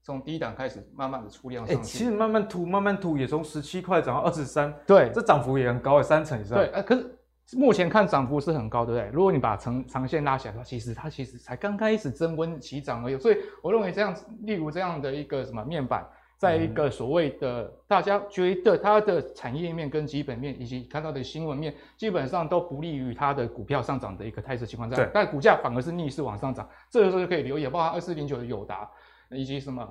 [0.00, 1.82] 从低档开始，慢慢的出量上去。
[1.82, 4.72] 其实慢慢吐，慢慢吐，也从十七块涨到二十三。
[4.86, 6.56] 对，这涨幅也很高，三成以上。
[6.56, 9.10] 对，可是目前看涨幅是很高，对不对？
[9.12, 13.18] 如果你把长长线拉起来的话，其实它其实才刚开始增温起涨而已。
[13.18, 16.06] 所以我认为这样，例如这样的一个什么面板，
[16.38, 28.88] 在一个所谓的大家觉得它的产业面跟基本面以及看到的新闻面，基本上都不利于它的股票上涨的一个态势情况下，但股价反而是逆势往上涨，这个时候就可以留意，包括二四零九的友达。
[29.30, 29.86] 以及什么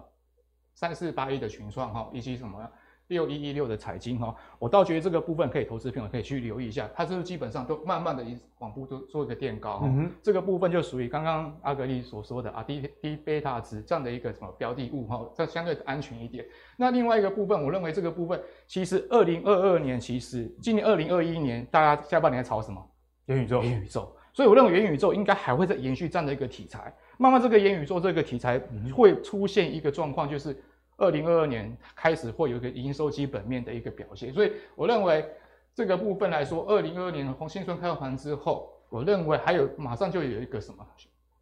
[0.73, 2.67] 三四八一的群创哈，以及什么
[3.07, 8.25] 六一一六的彩金哈，我倒觉得这个部分可以投资朋友可以去留意一下，它是基本上都慢慢的
[8.59, 16.45] 往步都做一个垫高哈，嗯、这个部分就属于刚刚阿格力所说的啊低低贝塔值这样的一个什么标的物哈，这相对安全一点。
[16.75, 22.85] 那另外一个部分，我认为这个部分其实二零二二年其实今年二零二一年大家下半年在炒什么？
[23.27, 24.13] 元宇宙，元宇宙。
[24.33, 26.93] 所以我认为元宇宙应该还会再延续这样的一个题材。
[27.17, 28.61] 慢慢这个元宇宙这个题材
[28.95, 30.55] 会出现一个状况，就是
[30.97, 34.33] 二零二二年开始会有一个营收基本面的一个表现。
[34.33, 35.25] 所以我认为
[35.73, 40.85] 这个部分来说，二零二二年红新村开盘之后，我认为还有马上就有一个什么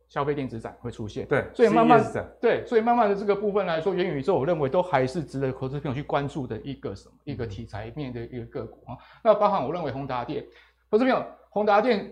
[0.08, 1.26] 消费电子展会出现。
[1.28, 2.04] 对，所以慢慢
[2.40, 8.98] 对，所以慢慢的这个部分来说，元宇宙我认为都还是值得投资朋友去关注的一个什么一个题材面的一个个股啊。
[9.24, 10.46] 那包含我认为宏达电，
[10.92, 12.12] 投资朋友宏达电。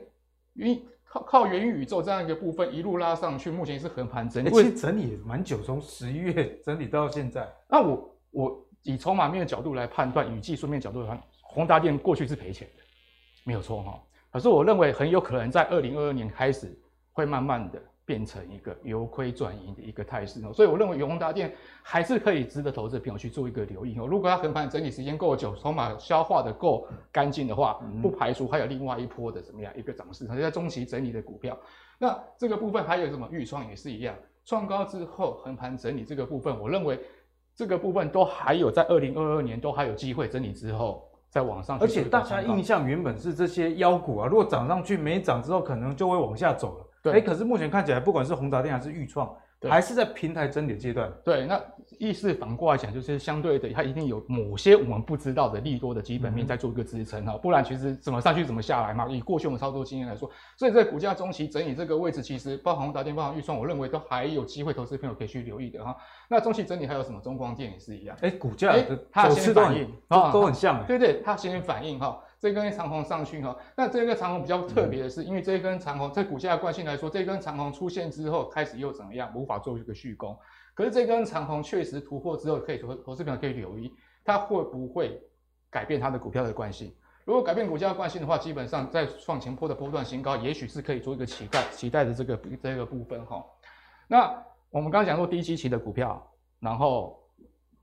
[0.56, 0.80] 云
[1.14, 7.48] 靠靠元宇宙这样一个部分一路拉上去，目前是横盘整理，其实整理也蛮久，从十一月整理到现在。
[7.70, 12.84] 那我我以筹码面的角度来判断，以技术面角度来看，宏达电过去是赔钱的，
[13.44, 14.02] 没有错哈。
[14.32, 16.76] 可是我认为很有可能在二零二二年开始
[17.12, 17.80] 会慢慢的。
[18.06, 24.06] 变成一个由亏转盈的一个态势哦，所以我认为永宏达电还是可以值得投资的朋友去做一个留意哦。
[24.06, 31.58] 如果它横盘整理时间够久，筹码消化的够干净的话，不排除还有另外一波的怎么样一个涨势，它在中期整理的股票。
[31.98, 33.26] 那这个部分还有什么？
[33.32, 34.14] 预创也是一样，
[34.44, 37.00] 创高之后横盘整理这个部分，我认为
[37.56, 41.80] 这个部分都还有在二零二二年都还有机会整理之后再往上。
[41.80, 46.83] 而且大家印象原本是这些妖股啊，如果涨上去没涨之后，可能就会往下走了。
[47.04, 51.12] 对，哎，可是目前看起来，不管是宏达电还是钰创，对还是在平台整理阶段。
[51.22, 51.62] 对，那
[52.00, 59.06] 意思反过来讲，就是相对的，它一定有某些我们不知道的利多的基本面在做一个支撑哈，嗯、不然其实怎么上去怎么下来嘛。
[59.10, 65.94] 以过去我们操作经验来说，所以在股价中期整理这个位置，其实包含宏达电、包含钰创，我认为都还有机会，投资朋友可以去留意的哈。
[66.30, 67.20] 那中期整理还有什么？
[67.20, 68.74] 中光电也是一样，哎，股价
[69.12, 72.24] 它先反应都都很像，对对，它先反应哈。
[72.44, 80.38] 这根长红上去哈，那这根长红比较特别的是，因为这根长红在股价的惯性来说，这根长红出现之后开始又怎么样，无法做一个续攻。
[80.74, 83.90] 可是这根长红确实突破之后，可以投投资朋友可以留意，
[84.26, 85.22] 它会不会
[85.70, 86.94] 改变它的股票的惯性？
[87.24, 93.42] 如果改变股价的惯性的话，基本上在创前波的波段新高，也许是可以做一个期待期待的这个这个部分哈。
[94.06, 96.22] 那我们刚刚讲过低基期的股票，
[96.60, 97.18] 然后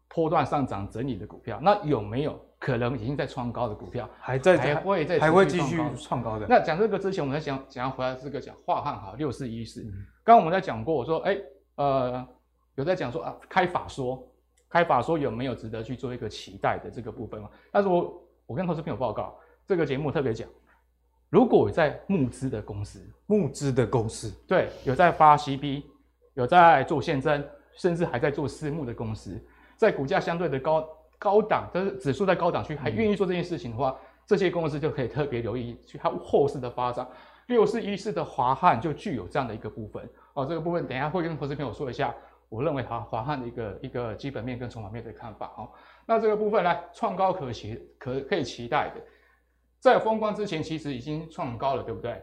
[0.09, 2.39] 波段上涨整理的股票，那有没有？
[2.61, 6.47] 可能已经在创高的股票，还在还会再还会继续创高的。
[6.47, 9.83] 那讲这个之前，我们在讲讲要回来这个讲化汉哈六四一四。
[10.23, 11.39] 刚刚我们在讲过，我说哎
[11.77, 12.29] 呃
[12.75, 14.23] 有在讲说啊开法说
[14.69, 17.49] 开法说有没有值得去做一个期待的这个部分嘛？
[17.73, 19.35] 但是我我跟投资朋友报告，
[19.67, 20.47] 这个节目特别讲，
[21.31, 25.85] 如果有在募资的公司，募资的公司对有在发 CB，
[26.35, 27.43] 有在做现增，
[27.75, 29.43] 甚至还在做私募的公司，
[29.79, 30.87] 在股价相对的高。
[31.21, 37.07] 高档，但是指数在高档区还愿意做这件事情的话，嗯、这些公司就可以特别留意去它后市的发展。
[37.47, 42.15] 六四一四的华汉就具有这样的一个部分哦，这个部分等一下会跟投资朋友说一下，
[42.49, 45.69] 我认为它华汉的一个一个基本面跟筹码面的看法哦。
[46.07, 49.03] 那这个部分来创高可期可可以期待的，
[49.79, 52.23] 在封关之前其实已经创高了，对不对？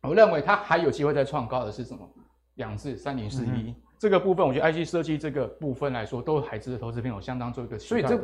[0.00, 2.08] 我认为它还有机会再创高的是什么？
[2.54, 3.74] 两至三零四一。
[3.98, 8.08] 这个部分，我觉得 IC 设计这个部分来说，都还值得投资朋友相当做一个期待的。
[8.08, 8.20] 所以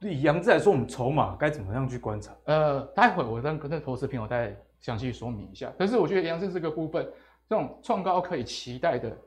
[0.00, 2.34] 这以杨志来说，我们筹码该怎么样去观察？
[2.44, 5.72] 呃，待会我让跟这投资朋友再详细说明一下。
[5.76, 7.04] 但是我觉得杨志这个部分，
[7.48, 9.18] 这种创高可以期待的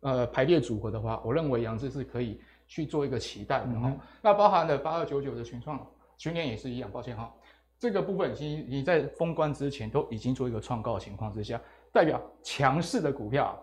[0.00, 3.88] 呃排列组合的话，我认为杨志是可以去做一个期待的哈。
[3.88, 5.84] 嗯、那包含了八二九九的群创，
[6.16, 7.32] 去年也是一样，抱歉哈，
[7.78, 11.60] 这个部分已经你在封关之前都已经做一个创高的情况之下，
[11.92, 13.58] 代表强势的股票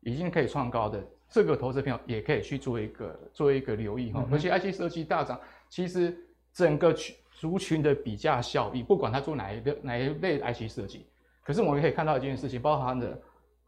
[0.00, 4.24] 已经可以创高的，这个投资朋友也可以去做一个做一个留意哈。
[4.26, 6.16] 嗯、而且 IC 设计大涨，其实
[6.52, 11.06] 整个群族群的比价效益，不管它做哪一个哪一类 IC 设计。
[11.42, 13.20] 可是我们可以看到一件事情，包含的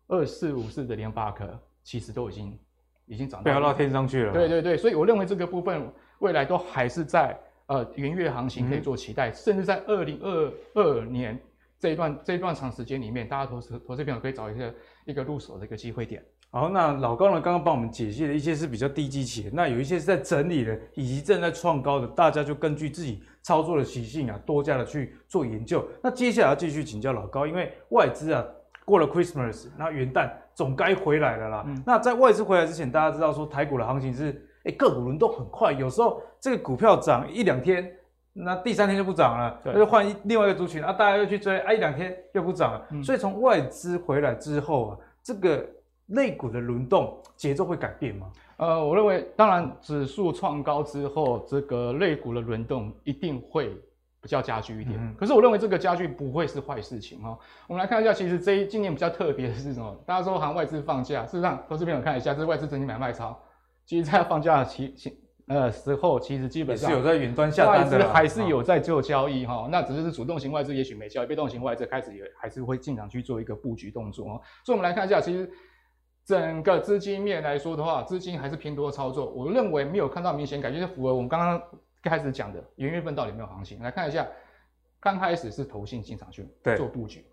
[0.08, 2.58] 二四五四的联发科，其实都已经
[3.06, 4.32] 已经涨到飙到天上去了。
[4.32, 11.40] 对对对，所以我认为这个部分未来都还是在呃元月行情可以做期待，嗯、甚至在二零二二年
[11.78, 14.74] 这一段这一段长时间里面，大家投资投资朋友可以找一个
[15.10, 16.22] 一个入手的一个机会点。
[16.50, 23.22] 好，那老高呢刚刚帮我们解析了一些是比较低基期的，那有一些是在整理的，以及正在创高的，大家就根据自己。
[23.42, 25.82] 操作的习性啊，多加的去做研究。
[26.02, 28.44] 那接下来要继续请教老高，因为外资啊
[28.84, 31.64] 过了 Christmas，那元旦总该回来了啦。
[31.66, 34.30] 嗯、那在外资回来之前，大家知道说台股的行情是，
[34.64, 37.90] 哎、欸，个股轮动很快，有时候这个股票涨一两天，
[38.32, 42.86] 那第三天就不涨了，那就换另外一个族群啊，大家又去追，啊，一两天又不涨了。
[42.90, 45.66] 嗯、所以从外资回来之后啊，这个
[46.06, 48.30] 类股的轮动节奏会改变吗？
[48.56, 53.74] 呃，我认为，当然，指数创高之后，这个类股的轮动一定会
[54.20, 54.98] 比较加剧一点。
[55.00, 57.38] 嗯、可是，我认为这个加剧不会是坏事情哈、哦。
[57.68, 59.96] 我们来看一下，其实这一今年比较特别的是什么？
[60.04, 63.34] 大家说好像外资放假，事实上，投资朋友看一下，这是外资整体买卖超。
[63.86, 65.18] 其实，在放假期期
[65.50, 69.68] 呃时候，其实基本上是有在云端下单的，还是有在做交易哈、哦。
[69.70, 74.40] 那只是主动型外资也许没交易，被动型外资开始也还是会进场去做一个布局动作哦。
[74.64, 75.50] 所以，我们来看一下，其实。
[76.26, 79.28] 整个资金面来说的话，资金还是偏多操作。
[79.30, 81.60] 我认为没有看到明显感觉，就是符合我们刚刚
[82.04, 83.82] 开始讲的元月份到底有没有行情。
[83.82, 84.24] 来看一下，
[85.00, 87.29] 刚开始是投信进场去做布局，对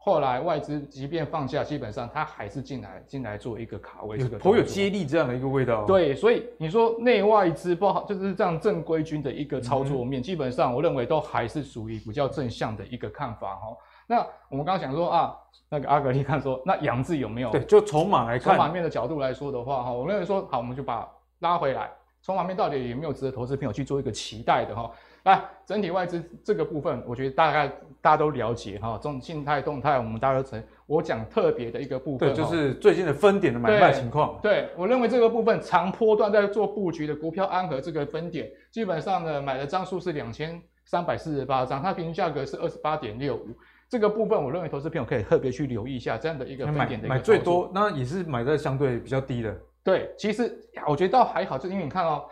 [0.00, 5.84] 后来外资即便放假，基本上它还是进来进来做一个卡位，这个颇有接力这样的一个味道。
[5.84, 13.76] 对，所以你说内外资不好，就是这样正规军的一个操作面，嗯、基本上我认为都还是属于比较正向的一个看法哈。
[14.06, 15.36] 那我们刚刚想说啊，
[15.68, 17.50] 那个阿格力看说，那杨志有没有？
[17.50, 21.06] 对，就筹码来看，筹码面的角度来说的话，哈，我认为说好，我们就把
[21.40, 21.90] 拉回来，
[22.22, 24.90] 筹码面到底有没有值得投资朋友去做一个期待的哈？
[25.24, 30.62] 来，整体外资这个部分，我觉得大概大家都了解哈，这种静态、动态，我们大家都成。
[30.86, 34.38] 我讲特别的一个部分，对，就是最近的分点的买卖情况。
[34.42, 43.48] 对，我认为这个部分长波段在做布局的股票，安和这个分点，基本上呢，买的张数是两千三百四十八张，它平均价格是二十八点六五。
[43.90, 49.54] 这个部分，我认为投资朋友可以特别去留意一下这样的一个分点的一个买，买最多，那也是买在相对比较低的。
[49.84, 52.24] 对，其实我觉得倒还好，就因为你看哦，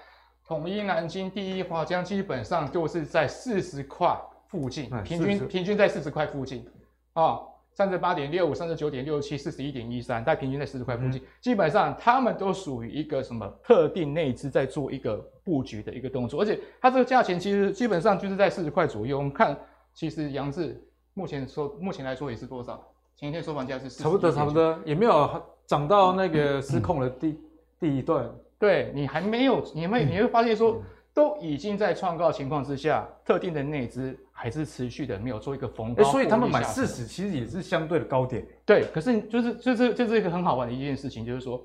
[0.46, 6.66] 统一、南京、第一花江基本上就是在四十块附近，嗯、平均平均在四十块附近
[7.12, 7.40] 啊，
[7.74, 19.18] 三十八点六五、三十九点六七、四十一点一三，但平均在四十块附近，嗯、基本上他们都属于一个什么特定内资在做一个布局的一个动作，而且它这个价钱其实基本上就是在四十块左右。
[19.18, 19.56] 我们看，
[19.94, 20.82] 其实杨志。
[21.18, 22.78] 目前说，目前来说也是多少？
[23.16, 27.38] 前一天收盘价是差不多，差不多，也没有涨到那个失控的第、嗯、
[27.80, 28.30] 第一段。
[28.58, 30.82] 对，你还没有，你会你会发现说，
[31.16, 36.12] 都已经在创高情况之下，特定的内资还是持续的没有做一个逢高、欸。
[36.12, 38.46] 所以他们买四十其实也是相对的高点。
[38.66, 41.64] 对，可是就是就是就是一个很好玩的一件事情，就是说，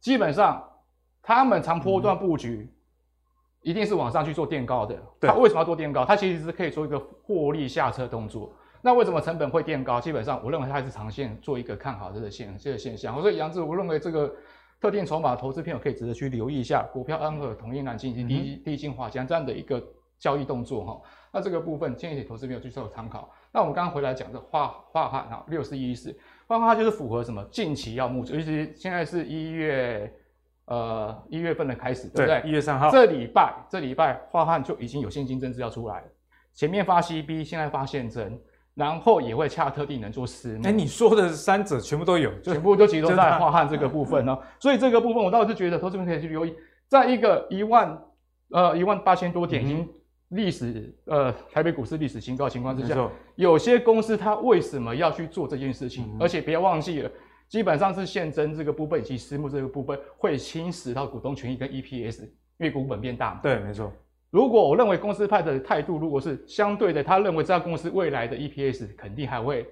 [0.00, 0.62] 基本上
[1.22, 2.68] 他们长波段布局。
[2.70, 2.70] 嗯
[3.64, 6.04] 一定是往上去做垫高的，对它为什么要做垫高？
[6.04, 8.54] 它其实是可以做一个获利下车动作。
[8.82, 9.98] 那为什么成本会垫高？
[9.98, 13.18] 基本上，我认为它还是长线做一个看好这个现这个现象。
[13.22, 14.30] 所以杨志，我认为这个
[14.80, 19.82] 特定筹码投资朋友可以值得去留意一下股票安和、统一、南京以及第第一金、华江这样的一个
[20.18, 21.00] 交易动作哈。
[21.32, 23.30] 那这个部分建议给投资朋友去做参考。
[23.52, 27.44] 那我们刚刚回来讲的画画汉哈六四一四，画汉它就是符合什么？
[27.50, 30.12] 近期要募资，尤其现在是一月。
[30.66, 32.42] 呃，一月份的开始，对不对？
[32.48, 36.06] 一月三号，这礼拜，这礼拜樺汉就已经有现金增资要出来了。
[36.54, 38.40] 前面发 CB，现在发现增，
[38.74, 40.66] 然后也会恰特定能做私募。
[40.66, 44.36] 哎，你说的三者全部都有，全部都集中在樺汉这个部分呢。
[44.58, 46.54] 所以这个部分，我倒是觉得投资人可以去留意，
[46.88, 47.96] 在一个一万
[48.50, 49.88] 呃一万八千多点，已经
[50.30, 56.16] 历史呃台北股市历史新高情况之下，有些公司它为什么要去做这件事情？
[56.18, 57.10] 而且不要忘记了。
[57.46, 63.40] 基本上是现增这个部分以及私募这个部分会侵蚀到股东权益跟 EPS，因为股本变大嘛。
[63.42, 63.92] 对，没错。
[64.34, 69.64] 如果我认为公司派的态度如果是相对的，他认为这家公司未来的 EPS 肯定还会，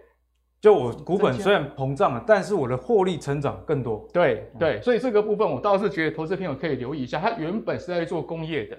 [0.60, 4.08] 就我股本虽然膨胀了，但是我的获利成长更多。
[4.12, 8.78] 对对，所以这个部分我倒是觉得投资朋友可以留意一下，它原本是在做工业的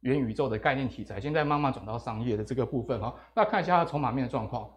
[0.00, 3.14] 元宇宙的概念题材，现在慢慢转到商业的这个部分哈。
[3.36, 4.68] 那看一下它筹码面的状况。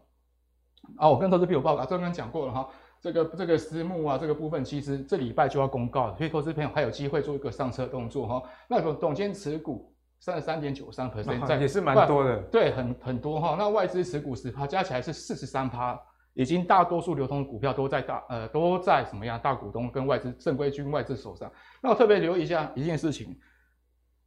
[0.98, 2.70] 啊，我跟投资朋友报告，刚刚讲过了哈。
[3.02, 8.44] 这个这个私募啊，这个部分其实这礼拜就要公告了，所以投资朋友还有机会做一个上车动作哈。
[8.70, 13.56] 那个董监持股三十三点九三 percent，也是蛮多的，对，很很多哈。
[13.58, 16.00] 那外资持股十趴，加起来是四十三趴，
[16.34, 21.52] 已经大多数流通股票都在大呃都在什么样大股东跟外资正规军外资手上。
[21.82, 23.38] 那我特别留意一下一件事情，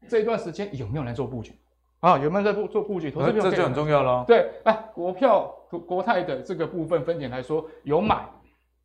[0.08, 1.58] 这一段时间有没有人做布局
[2.00, 2.18] 啊？
[2.18, 3.10] 有没有在做做布局？
[3.10, 4.24] 投资这就很重要了。
[4.26, 8.28] 对，来国票国国泰的这个部分分点来说，有买。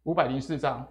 [0.06, 0.88] 五百零四张，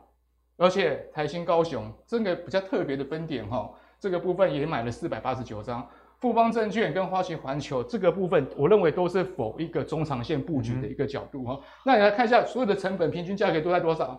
[0.57, 5.89] 而且台新高雄这个比较特别的分点哈，这个部分也买了四百八十九张。
[6.25, 11.53] 富邦证券跟花旗环球这个部分，我认为都是否一个中长线布局的一个角度哈。
[11.53, 14.19] 嗯、那你来看一下，所有的成本平均价格都在多少？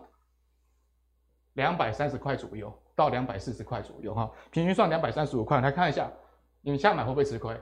[1.54, 5.60] 两百三十块左右到两百四十块左右哈，平均算两百三十五块。
[5.62, 6.08] 来看一下，
[6.62, 7.60] 你们现在买会不会吃亏？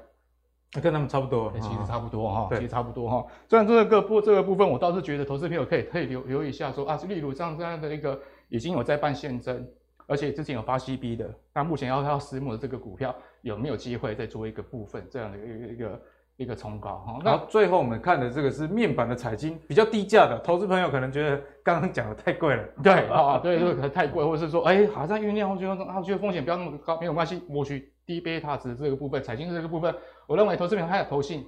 [0.81, 3.25] 跟他们差不多，其实差不多哈，对其实差不多哈。
[3.47, 9.65] 虽然这个部这个部分，我倒是觉得投资朋友可以可以留留意一下说，说啊，例如像这样的一个已经有在办现增，
[10.13, 16.01] 而且之前有发 CB 的，那目前要要私募的这个股票有没有机会再做一个部分这样的一个一个
[16.37, 17.19] 一个冲高哈？
[17.23, 27.91] 那最后我们看的这个是面板的彩晶，比较低价的，投资朋友可能觉得刚刚讲的太贵了， 对啊，对，这个可能太贵，或者是说，哎，好像酝酿，我觉得啊，觉得风险不要那么高，没有关系，我去。
[28.05, 29.95] 低贝塔值这个部分，彩晶这个部分，
[30.27, 31.47] 我认为投资品还有投信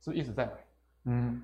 [0.00, 0.52] 是一直在买，
[1.04, 1.42] 嗯，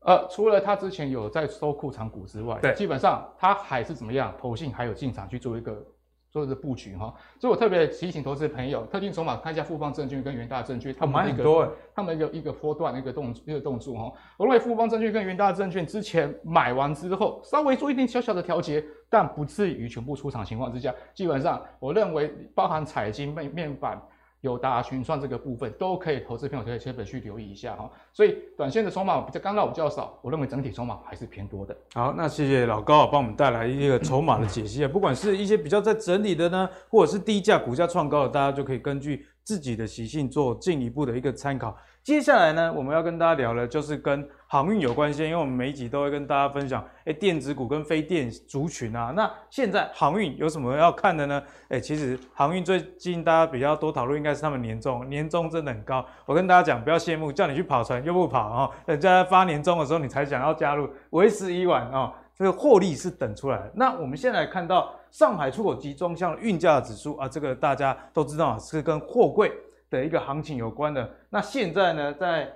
[0.00, 5.84] 呃，除了他之前有在收库藏股之外，对，基本上他还是怎么样，投信还有进场去做一个。
[6.30, 14.12] 做的布局哈，所以我特别提醒投资朋友，特定筹码看一下富邦证券跟元大证券，他们一个，哦、他们一个一个波段一个动一个动作哈。
[14.36, 23.98] 我认为富邦证券跟元大证券之前买完之后，稍微做一点小小的调节，但不至于全部出场情况之下，基本上我认为包含彩晶面面板。
[24.42, 27.90] 友达、群创这个部分都可以，投资朋友可以切本去留意一下哈。
[28.12, 31.76] 所以短线的筹码比较刚刚比较少，我认为整体筹码还是偏多的。
[31.94, 34.88] 好，那谢谢老高，帮我们带来一个筹码的解析啊。
[34.88, 41.76] 不管是一些比较在整理的呢，或者是低价股价创高的，大家就可以根据自己的习性做进一步的一个参考。
[42.04, 49.12] 接下来呢，我们要跟大家聊的，就是跟航运有关系，因为我们每一集都会跟大家分享，哎，电子股跟非电族群啊。
[49.14, 51.42] 那现在航运有什么要看的呢？
[51.68, 56.04] 哎，其实航运最近大家比较多讨论，应该是他们年终，年终真的很高。
[56.24, 62.12] 我跟大家讲，不要羡慕，叫你去跑船又不跑啊，人家发年终的时候你才想要加入，为时已晚啊。
[62.34, 63.72] 这个获利是等出来的。
[63.74, 69.52] 那我们现在看到上海出口集装箱运价指数啊，这个大家都知道是跟货柜
[69.90, 71.10] 的一个行情有关的。
[71.28, 72.48] 那现在呢，在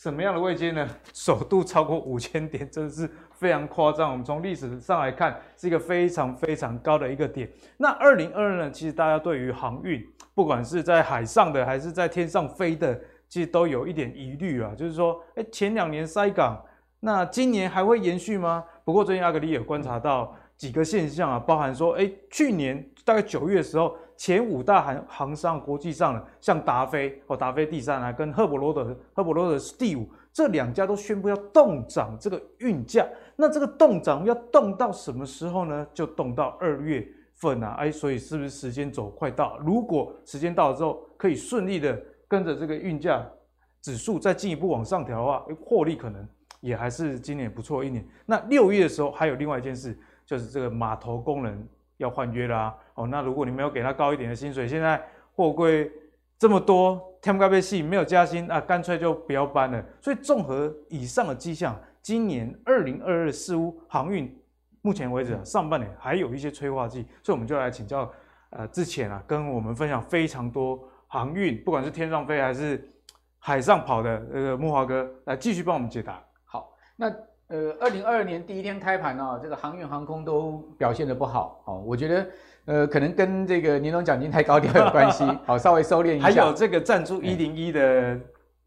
[0.00, 0.88] 什么样的位阶呢？
[1.12, 4.10] 首度超过五千点，真的是非常夸张。
[4.12, 7.46] 我们从历史上来看，是一个非常非常高的一个点。
[7.76, 10.02] 那二零二二呢，其实大家对于航运，
[10.34, 12.98] 不管是在海上的还是在天上飞的，
[13.28, 14.72] 其实都有一点疑虑啊。
[14.74, 16.58] 就是说，哎，前两年塞港，
[17.00, 18.64] 那今年还会延续吗？
[18.86, 23.94] 不过最近阿格力也观察到几个现象啊，包含说，哎，去年大概九月的时候。
[24.20, 33.02] 前五大航航商国际上呢，像达飞哦，达飞第三啊，跟赫伯罗德，赫伯罗德是第五，这两家都宣布要动涨这个运价。
[33.34, 35.86] 那这个动涨要动到什么时候呢？
[35.94, 37.02] 就动到二月
[37.36, 37.76] 份啊！
[37.78, 39.56] 哎，所以是不是时间走快到？
[39.60, 41.98] 如果时间到了之后，可以顺利的
[42.28, 43.26] 跟着这个运价
[43.80, 46.28] 指数再进一步往上调的话，获利可能
[46.60, 48.06] 也还是今年不错一年。
[48.26, 51.66] 那六月的时候还有另外一件事，就是这个码头工人。
[52.00, 55.00] 要换约啦，哦，那如果你没有给他高一点的薪水，现在
[55.36, 55.92] 货柜
[56.38, 59.84] 这么多，天不该被吸，没有加薪啊，干脆就不要搬了。
[60.00, 64.34] 所以综合以上的迹象，今年二零二二似乎航运
[64.80, 68.10] 目前为止啊，上半年还有一些催化剂，所以我们就来请教，
[68.48, 72.82] 呃，之前啊跟我们分享非常多航运，不管是天上飞还是
[73.38, 76.18] 海上跑的这个慕驊哥来继续帮我们解答。
[76.44, 77.14] 好，那。
[77.50, 81.82] 呃，二零二二年第一天开盘呢、哦，这个航运航空都表现的不好哦。
[81.84, 82.26] 我觉得，
[82.64, 86.24] 呃，可能跟这个年终奖金太高调有关系，好， 稍微收敛一下。
[86.26, 88.16] 还有这个赞助一零一的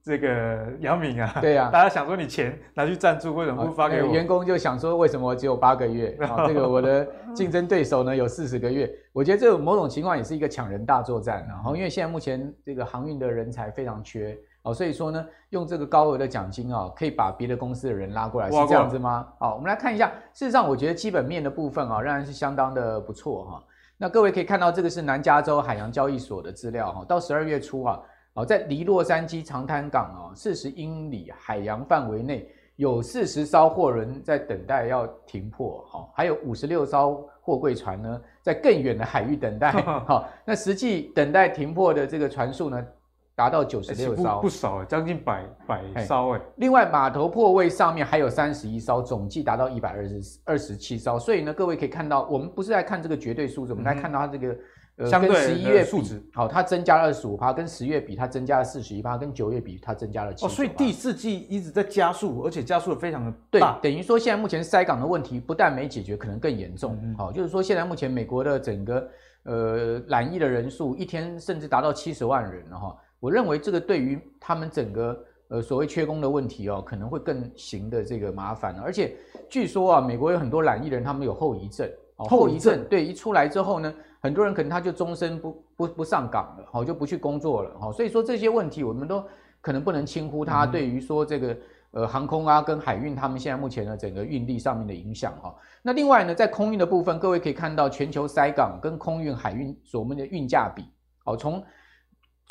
[0.04, 4.12] 这个阳明啊，对呀、啊，大家想说你钱拿去赞助，为什么不发给我？
[4.12, 6.18] 员工就想说，为什么只有八个月？
[6.20, 8.94] 啊， 这个我的竞争对手呢有四十个月。
[9.14, 14.38] 我觉得这种某种情况也是一个抢人大作战，然后因为现在目前这个航运的人才非常缺。
[14.64, 19.28] 哦，所以说呢，用这个高额的奖金啊，可以把别的公司的人拉过来，是这样子吗？
[19.38, 20.07] 好，我们来看一下。
[20.34, 23.64] 事实上，我觉得基本面的部分啊，仍然是相当的不错哈。
[23.97, 27.05] 那各位可以看到，这个是南加州海洋交易所的资料哈。
[27.05, 27.99] 到十二月初啊，
[28.36, 39.72] 哦，在离洛杉矶长滩港啊四十英里海洋范围内，有四十艘货轮在等待要停泊，哈，还有五十六艘货柜船呢，在更远的海域等待。
[40.07, 42.88] 好，那实际等待停泊的这个船数呢？
[43.36, 46.42] 达到九十六艘，不少哎，将近百百艘哎。
[46.58, 51.18] 另外码头破位上面还有三十一艘，总计达到一百二十二十七艘。
[51.18, 54.56] 所以呢，各位可以看到，我们不是在看这个绝对数字，我们来看到它这个。
[54.96, 60.46] 呃，相对十一月数值，好，它增加了二十五趴，跟十月比它增加了四十一趴，跟九月比它增加了七。
[60.46, 63.80] 哦，所以第四季一直在加速，而且加速的非常的大。
[63.82, 66.96] 对，等于说现在目前塞港的问题不但没解决，可能更严重。
[67.18, 69.10] 好、嗯，就是说现在目前美国的整个
[69.46, 72.96] 呃染疫的人数一天甚至达到七十万人了哈。
[73.24, 78.76] 我认为这个对于他们整个呃所谓缺工的问题哦，可能会更行的这个麻烦。
[78.82, 79.16] 而且
[79.50, 81.90] 据说啊，美国有很多染疫人，他们有后遗症。
[82.18, 83.94] 后遗症对，一出来之后呢？
[84.20, 89.24] 很多人可能他就终身不不不上岗了，好，就不去工作了，好，所以说这些问题我们都
[89.62, 91.58] 可能不能轻忽它对于说这个
[91.92, 95.56] 呃航空啊跟海运他们现在目前的整个运力上面的影响哈。
[95.82, 100.84] 那另外呢，在空运的部分，各位可以看到全球塞港跟空运海运所我们的运价比，
[101.24, 101.64] 好从。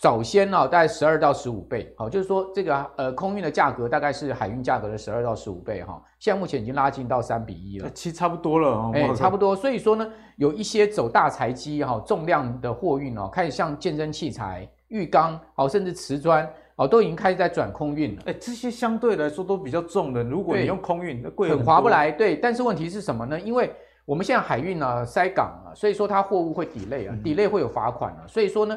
[0.03, 23.39] 早先呢、哦，大概十二到十五倍，好，就是说这个呃空运的价格大概是海运价格的十二到十五倍哈，现在目前已经拉近到三比一了，其实差不多了，哎、欸，差不多，所以说呢，有一些走大材机哈，重量的货运哦，开始像健身器材、浴缸，好，甚至瓷砖，哦，都已经开始在转空运了，哎、欸，这些相对来说都比较重的，如果你用空运，那贵很，很划不来，对，但是问题是什么呢？
[23.39, 23.73] 因为
[24.05, 28.77] 我们现在海运呢塞港啊，所以说它货物会 delay 啊、嗯、，delay 会有罚款啊，所以说呢。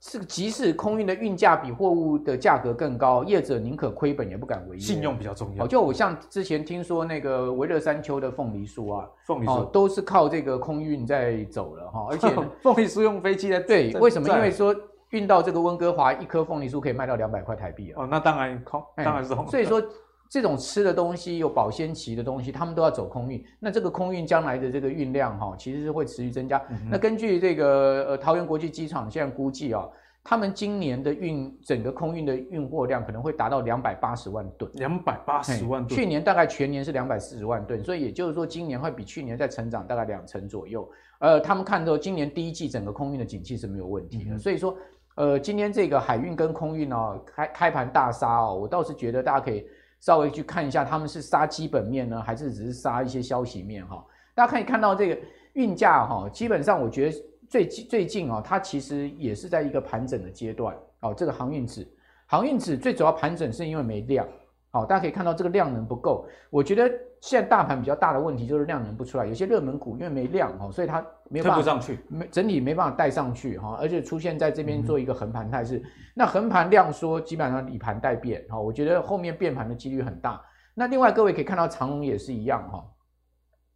[0.00, 4.80] 是，即使空运的运价比货物的价格更高，业者宁可亏本也不敢违约。
[4.80, 5.66] 信用比较重要。
[5.66, 12.28] 就我像之前听说那个维勒山丘的凤梨酥啊，凤梨酥都是靠这个空运在走了哈，而且
[12.62, 14.28] 凤梨酥用飞机在对，为什么？
[14.28, 14.74] 因为说
[15.10, 18.04] 运到这个温哥华，一颗凤梨酥可以卖到两百块台币啊。
[18.04, 19.46] 哦，那当然空，当然是空。
[19.48, 19.82] 所以说。
[20.30, 23.42] 这种吃的东西有保鲜期的东西，他们都要走空运。
[23.58, 26.62] 那这个空运将来的这个运量哈，其实是会持续增加。
[26.68, 29.88] 嗯、那根据这个呃桃园国际机场现在估计啊，
[30.22, 34.70] 他们今年的运整个空运的运货量可能会达到两百八十万吨。
[34.74, 35.98] 两百八十万吨。
[35.98, 40.86] 去年大概全年是两百四十万吨，所以也就是说今年会比去年再成长大概两成左右。
[41.20, 44.76] 呃，他们看到今年第一季整个空运的景气是没有问题的，嗯、所以说
[45.14, 49.66] 呃今天这个海运跟空运哦开开盘大杀哦，我倒是觉得大家可以。
[50.00, 54.04] 稍微去看一下，他们是杀基本面呢，还是只是杀一些消息面哈？
[54.34, 55.18] 大家可以看到这个
[55.54, 61.12] 运价哈，基本上我觉得最最近啊，它其实也是在一个盘整的阶段哦。
[61.12, 61.86] 这个航运指，
[62.26, 64.26] 航运指最主要盘整是因为没量。
[64.70, 66.26] 好，大家可以看到这个量能不够。
[66.50, 75.82] 我觉得现在大盘比较大的问题就是量能不出来，有些热门股因为没量哦，所以它没办法上去，没整体没办法带上去哈，而且出现在这边做一个横盘态势。
[76.14, 80.40] 那横盘量缩，基本上以盘带变哈，我觉得后面变盘的几率很大。
[80.74, 82.84] 那另外各位可以看到长龙也是一样哈，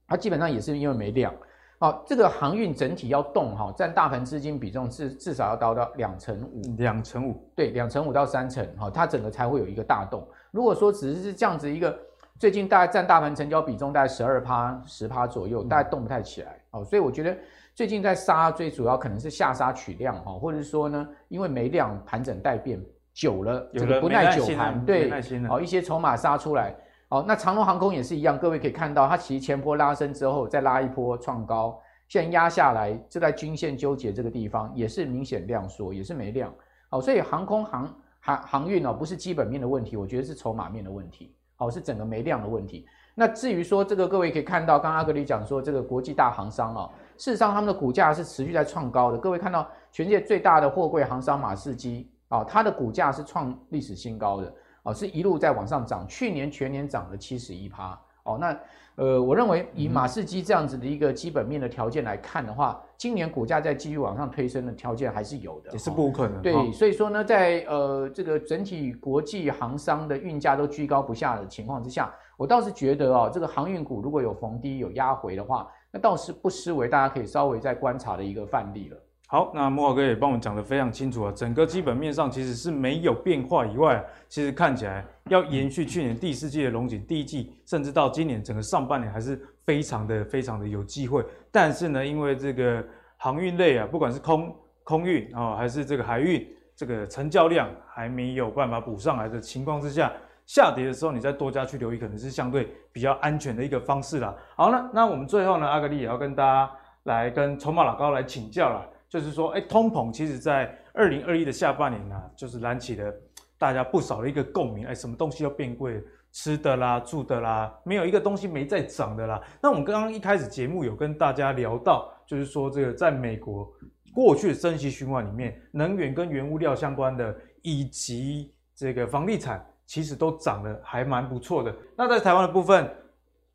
[0.07, 1.35] 它基本上也是因为没量。
[1.81, 10.25] 好，这个航运整体要动哈，占大盘资金比重至至少要达到两成五，两成五，对，两成五到三成哈，它整个才会有一个大动。
[10.53, 11.99] 如果说只是这样子一个，
[12.43, 17.39] 最近大概占大盘成交比重大概十二趴、十趴左右，大概动不太起来哦，所以我觉得
[17.73, 22.85] 最近在杀，最主要可能是下杀取量哈，或者是说呢，因为没量盘整待变
[23.15, 25.09] 久了，这个不耐久盘，对，
[25.49, 26.75] 哦，一些筹码杀出来。
[27.09, 36.53] 好，那长荣航空也是一样，各位可以看到，它其实前波拉升之后，再拉一波创高，现在压下来，就在均线纠结这个地方，也是明显量缩，也是没量。
[36.91, 41.33] 好，所以航空航航航运哦，不是基本面的问题，我觉得是筹码面的问题，
[41.63, 42.87] 哦，是整个没量的问题。
[43.15, 49.19] 那至于说这个，各位可以看到，刚刚阿格里讲说这个国际大行商啊，事实上他们的股价是持续在创高的。
[49.19, 54.53] 各位看到全世界最大的货柜行商马士基啊，它的股价是创历史新高的。
[54.83, 57.97] 哦，是一路在往上涨，去年全年涨了七十一趴。
[58.25, 58.59] 哦，那
[58.97, 66.43] 呃，我认为以马士基这样子的一个基本面的条件来看的话，今年股价再继续往上推升的条件还是有的，也是不可能。
[66.43, 78.97] 对，哦、所以说呢，在呃这个整体国际航商的运价都居高不下的情况之下，我倒是觉得哦，这个航运股如果有逢低有压回的话，那倒是不失为大家可以稍微再观察的一个范例了。
[79.33, 91.25] 好，那莫哥也帮我们讲得非常清楚啊，整个基本面上其实是没有变化以外，其实看起来要延续去年第四季的龙井，第一季甚至到今年整个上半年还是非常的非常的有机会。
[91.51, 92.85] 但是呢，因为这个
[93.17, 94.55] 航运类啊，不管是空
[94.85, 100.13] 空运啊、哦，还是这个海运，这个成交量还没有办法补上来的情况之下，
[100.45, 104.37] 下跌的时候你再多加去留意，可能是相对比较安全的一个方式啦。
[104.57, 106.71] 好了，那我们最后呢，阿格力也要跟大家
[107.05, 108.87] 来跟筹码老高来请教了。
[109.13, 113.15] 就是说，哎，通膨其实在二零二一的下半年呢、就是燃起了
[113.59, 114.87] 大家不少的一个共鸣。
[114.87, 116.03] 哎，什么东西要变贵？
[116.33, 119.39] 吃的啦，住的啦，没有一个东西没在涨的啦。
[119.61, 123.71] 那我们刚刚一开始节目有跟大家聊到，就是说这个在美国
[124.15, 131.71] 过去的升息循环里面，能源跟原物料相关的，以及这个房地产，其实都涨得还蛮不错的。
[131.95, 132.91] 那在台湾的部分，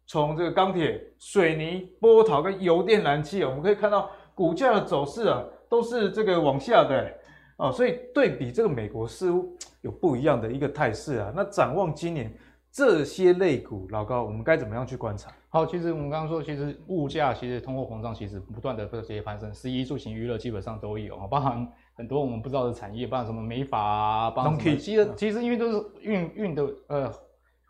[0.05, 7.11] 从这个钢铁、水泥、波涛跟油电燃气，我们可以看到股价的走势啊，都是这个往下的
[7.57, 7.71] 哦。
[7.71, 11.33] 所以对比这个美国，似乎有不一样的一个态势啊。
[11.35, 12.31] 那展望今年。
[12.69, 15.31] 这些类股，老高，我们该怎么样去观察？
[15.49, 27.11] 好，其实我们刚刚说，其实物价，其实通货膨胀，其实不断的这些攀升，食衣住行娱乐基本上都有，包含很多我们不知道的产业，包含什么美发啊，包括，其实其实因为都是运运的呃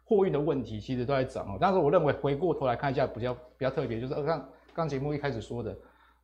[0.03, 1.57] 货运的问题，其实都在涨哦。
[1.61, 5.73] 但是我认为回过头来看一下，比较比较特别，就是刚刚节目一开始说的，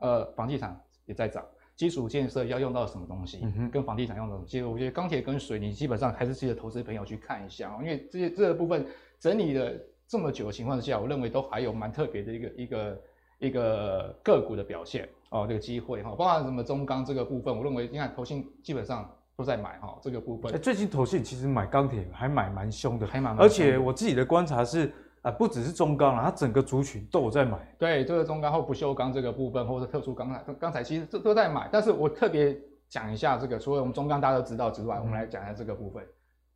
[0.03, 1.43] 呃，房地产也在涨。
[1.75, 3.41] 基础建设要用到什么东西？
[3.71, 8.85] 跟房地产用的东西，我觉得钢铁跟水泥基本上还是值得投资朋友去看一下，因为这些这个部分
[9.17, 9.71] 整理了
[10.07, 13.01] 这么久的情况之下，我认为都还有蛮特别的一个一个
[13.39, 20.61] 一个个股的表现哦，这个机会哈，包含什么中钢这个部分，我认为你看投信基本上都在买哈，这个部分。
[20.61, 24.93] 最近投信其实买钢铁还买蛮凶的，还蛮，而且我自己的观察是。
[25.23, 27.57] 啊，不只是中钢啊，它整个族群都有在买。
[27.79, 31.69] 对，这个中钢或不锈钢这个部分，或者特殊钢材，钢材其实都都在买。
[31.71, 32.55] 但是我特别
[32.89, 36.05] 讲一下这个，除了我们中钢大家都知道之外，嗯、我们来讲一下这个部分。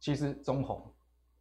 [0.01, 0.83] 其实中红，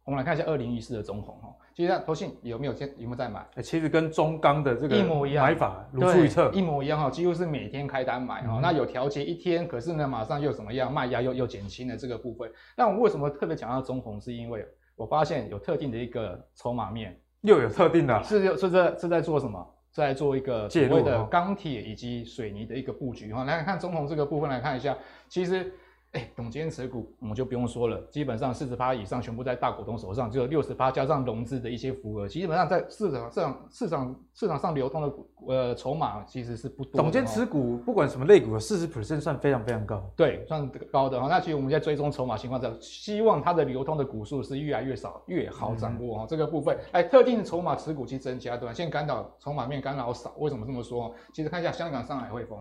[0.05, 3.45] 我们来看一下二零一四的中红哈，其实投信有没有先有没有在买？
[3.61, 8.53] 其实跟中钢的这个一模一样，买法如出一辙，一模一样哈，几乎是每天开单买哈。
[8.57, 10.91] 嗯、那有调节一天，可是呢，马上又怎么样？
[10.93, 12.49] 卖压又又减轻了这个部分。
[12.77, 14.17] 那我们为什么特别讲到中红？
[14.21, 14.65] 是因为
[14.97, 17.17] 我发现有特定的一个筹码面。
[17.41, 19.65] 又有特定的，是是在是在做什么？
[19.93, 23.45] 在做一个所谓的钢铁以及水泥的一个布局哈。
[23.45, 24.97] 来看中红这个部分来看一下，
[25.29, 25.71] 其实。
[26.17, 35.13] 哎，董监持股我们就不用说了，基本上四十趴以上全部在大股东手上，只有六十趴加上融资的一些符额，基本上在市场上市场市场上流通的
[35.47, 36.99] 呃筹码其实是不多。
[36.99, 41.27] 董监持股不管什么类股，四十 percent 算非常非常高，对，算高的哈。
[41.29, 46.23] 那其实我们在追踪筹码情况下，希望它的流通的股数是越来越少，越好掌握哈。
[46.23, 51.13] 嗯、这个部分，哎，特定的筹码持股去增加，短线干扰筹码面干扰少，为什么这么说？
[51.31, 52.57] 其实看一下香港上海汇丰，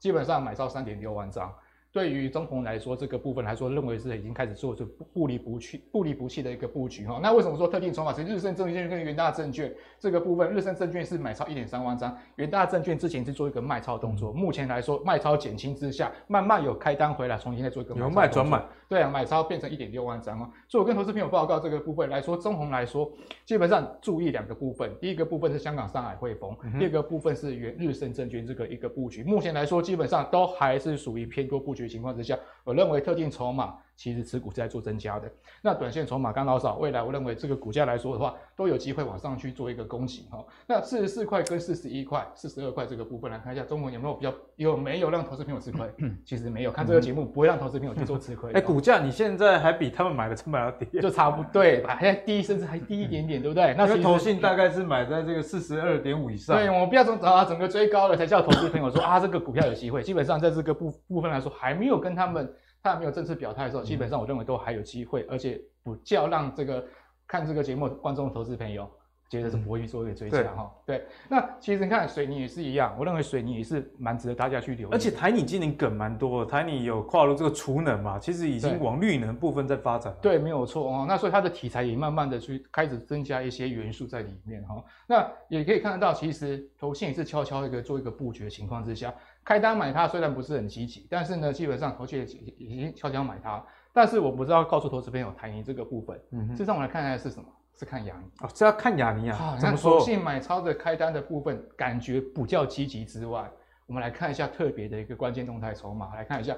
[0.00, 1.54] 基本上买超三点六万张。
[1.90, 7.18] 对于中红来说，这个部分来说，认为是已经开始做出不离不弃、不离不弃的一个布局哈。
[7.22, 8.12] 那为什么说特定筹码？
[8.12, 18.62] 其实日盛证券跟元大证券这个部分，日盛证券是买超一点三万张，元大证券之前是做一个卖超动作，目前来说卖超减轻之下，慢慢有开单回来，重新再做一个由卖转买。
[18.88, 20.48] 对啊，买超变成一点六万张哦。
[20.66, 23.10] 所以我跟投资朋友报告这个部分来说，中红来说，
[23.44, 32.38] 基本上注意两个部分，第一个部分是香港上海汇丰，第二个部分是元日盛证券这个一个布局，目前来说基本上都还是属于偏多布局情况之下。
[32.64, 35.28] 我认为特定筹码其实持股是在做增加的，
[35.60, 40.38] 那短线筹码刚老少，未来我认为这个股价来说的话，都有机会往上去做一个攻击哈。
[40.68, 45.92] 那四十四块跟四十一块、四十二块这个部分来看一下，中文有没有比较有没有让投资朋友吃亏？
[46.24, 48.52] 其实没有，看这个节目不会让投资朋友去做吃亏。
[48.52, 53.74] 哎、欸，股价你现在还比他们买的成本要低，就差不多，对，还低甚至还低一点点，对不对？
[53.76, 56.56] 那投信大概是买在这个四十二点五以上。
[56.56, 60.04] 对，我们不要从啊整个追高了才叫投资朋友说啊这个股票有机会。
[60.04, 62.48] 基本上在这个部部分来说，还没有跟他们。
[62.82, 66.84] 他还没有正式表态的时候，基本上我认为都还有机会，而且不叫让这个
[67.26, 68.88] 看这个节目的观众投资朋友
[69.28, 70.72] 觉得是不会去做一个追加哈。
[70.86, 74.92] 对，那其实你看水泥也是一样，我认为水泥也是蛮值得大家去留意。
[74.92, 80.16] 而且台泥今年梗蛮多，台泥有跨入这个储能嘛，其实已经往绿能部分在发展。
[80.22, 81.04] 对，没有错哦。
[81.06, 84.82] 那所以它的题材也慢慢的去开始增加一些元素在里面哈。
[85.06, 89.12] 那也可以看得到，其实投信也是悄悄一个做一个布局的情况之下。
[89.48, 92.20] 开单买它虽然不是很积极，但是呢，基本上投信
[92.58, 93.64] 已经悄悄买它。
[93.94, 97.48] 但是我不知道告诉投资朋友台泥这个部分，嗯哼，这让我们来看一下是什么？
[97.74, 99.38] 是看亚尼哦，是要看亚尼啊？
[99.38, 99.98] 啊怎么说？
[99.98, 103.50] 投信买超的开单的部分感觉比较积极之外，
[103.86, 106.54] 我们来看一下特别的一个关键动态筹码，来看一下，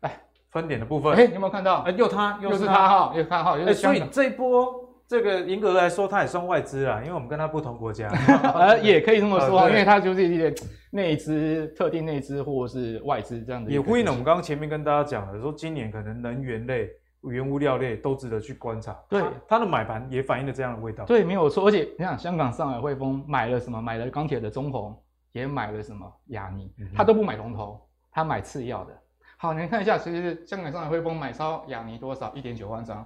[0.00, 0.18] 哎，
[0.48, 1.82] 分点的部分，哎，你有没有看到？
[1.82, 4.88] 哎，又它又是它哈，又是它哈，哎，所以这一波。
[5.10, 8.08] 这个严格来说，它也算外资啊，因为我们跟它不同国家，
[8.54, 10.54] 呃，也可以这么说， 因为它就是一些
[10.92, 13.68] 内资、特定内资或者是外资这样的。
[13.72, 16.88] 也呼应了我们刚刚前面跟大家讲的，说今年可能能源类、
[17.22, 18.96] 原物料类都值得去观察。
[19.08, 21.04] 对，它的买盘也反映了这样的味道。
[21.06, 21.66] 对，没有错。
[21.66, 23.82] 而且你想，香港上海汇丰买了什么？
[23.82, 24.96] 买了钢铁的中红，
[25.32, 28.96] 也买了什么亚尼，它都不买龙头，它买次要的。
[29.38, 32.32] 好，你看一下，其实香港上海汇丰买超亚尼多少？
[32.32, 33.04] 一点九万张。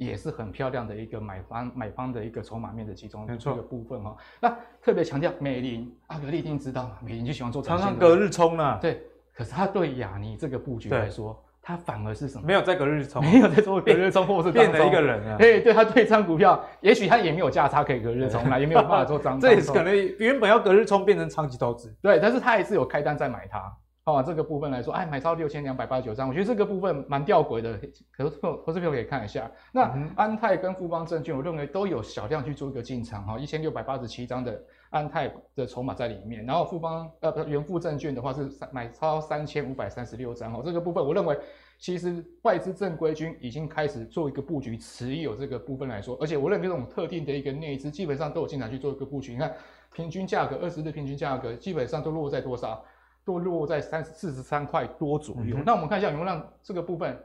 [0.00, 4.16] 也是很漂亮的一个买方买方的一个筹码面的其中一个部分哈。
[4.40, 6.96] 那特别强调美林，阿格力一定知道嘛？
[7.02, 8.78] 美林就喜欢做长线，常常隔日冲啊。
[8.80, 9.02] 对，
[9.34, 12.46] 可是他对亚尼这个布局来说，他反而是什么？
[12.46, 15.36] 没有在隔日冲，没有在做隔日冲，或者是变了一个人啊。
[15.36, 19.38] 对，对他对这张股票，也许他也没有价差可以隔日冲啦， 也没有办法做长。
[19.38, 21.94] 这也是可能原本要隔日冲变成长期投资。
[22.00, 23.70] 对，但是他也是有开单在买它。
[24.18, 27.78] 哦，这个部分来说，哎，买超六千两百八十九张，我觉得这个部分蛮吊诡的。
[28.10, 29.82] 可是投资朋友可以看一下，那
[30.16, 41.38] 安泰跟富邦证券，我认为都有小量去做一个进场哈，一千六百八十七张的安泰的筹码在里面，然后富邦呃不元富证券的话是买超三千五百三十六张哦，这个部分我认为
[41.78, 49.54] 其实外资正规军已经开始做一个布局，持有这个部分来说，而且我认为这种特定的一个内资基本上都有进场去做一个布局，你看
[49.94, 52.84] 平均价格二十日平均价格基本上都落在多少？
[53.24, 55.56] 都落在三十四十三块多左右。
[55.58, 57.16] 嗯、那我们看一下有没有让这个部分，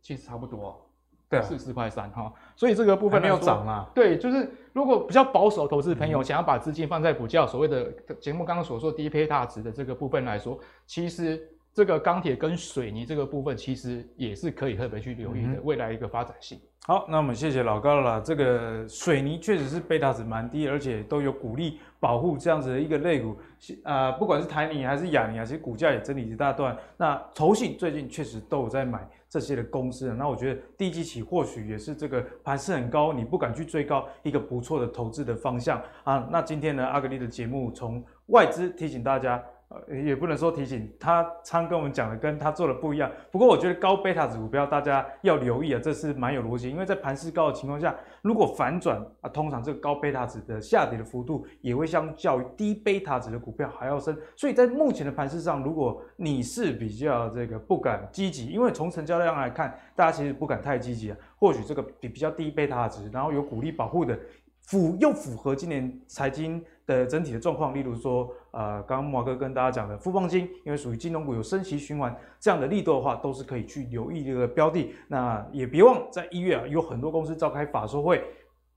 [0.00, 0.90] 其实差不多，
[1.28, 2.32] 对、啊，四十块三哈。
[2.56, 3.90] 所以这个部分没有涨啊。
[3.94, 16.58] 对，就是如果比较保守投资朋友想要把资金放在比较所谓的节目刚刚所说低配大值的这个部分来说，其实这个钢铁跟水泥这个部分其实也是可以特别去留意的未来一个发展性。
[16.84, 18.20] 好，那我们谢谢老高了啦。
[18.20, 23.36] 这个水泥确实是贝塔值蛮低，而且都有鼓励保护这样子的一个类股，
[23.84, 26.76] 啊、呃，不管是台泥还是亚泥啊，其实股价也整理一大段。
[26.96, 36.28] 那投信最近确实都有在买这些的公司，那我觉得第一季起或许也是这个盘势很高，你不敢去追高一个不错的投资的方向啊。
[36.32, 39.40] 那今天呢，阿格力的节目从外资提醒大家。
[39.68, 43.10] 呃，也不能说提醒他，常跟我们讲的跟他做的不一样。
[43.30, 46.70] 不过我觉得高贝塔值股票大家要留意啊，这是蛮有逻辑。
[46.70, 54.16] 因为在盘势高的情况下，如果反转啊，通常这个高贝塔值的下跌的幅度也会相较于低贝塔值的股票还要深。
[54.34, 61.16] 所以在目前的盘势上，如果你是比较这个不敢积极，因为从成交量来看，大家其实不敢太积极啊。
[61.36, 64.18] 或许这个比比较低贝塔值，然后有股利保护的，
[64.62, 68.28] 符又符合今年财经的整体的状况，例如说，
[68.58, 74.92] 呃，刚刚木华哥跟大家讲的富邦金，因为属于金融股有升息循环这样的力度的话，都是可以去留意这个标的。
[75.06, 78.20] 那也别忘在一月啊，有很多公司召开法说会。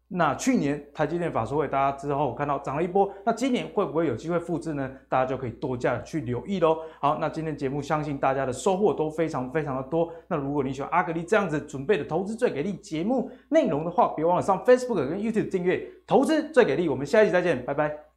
[0.07, 4.91] 那去年台积电法说会，大家之后看到涨了一波，那今年会不会有机会复制呢？
[5.09, 6.77] 大家就可以多加去留意喽。
[6.99, 10.11] 好，那今天节目相信大家的收获都非常非常的多。
[10.27, 16.87] 那如果你喜欢阿格力这样子准备的投资最给力节目内容的话，别忘了上 Facebook 跟 YouTube 订阅投资最给力。
[16.87, 18.10] 我们下一集再见，拜拜。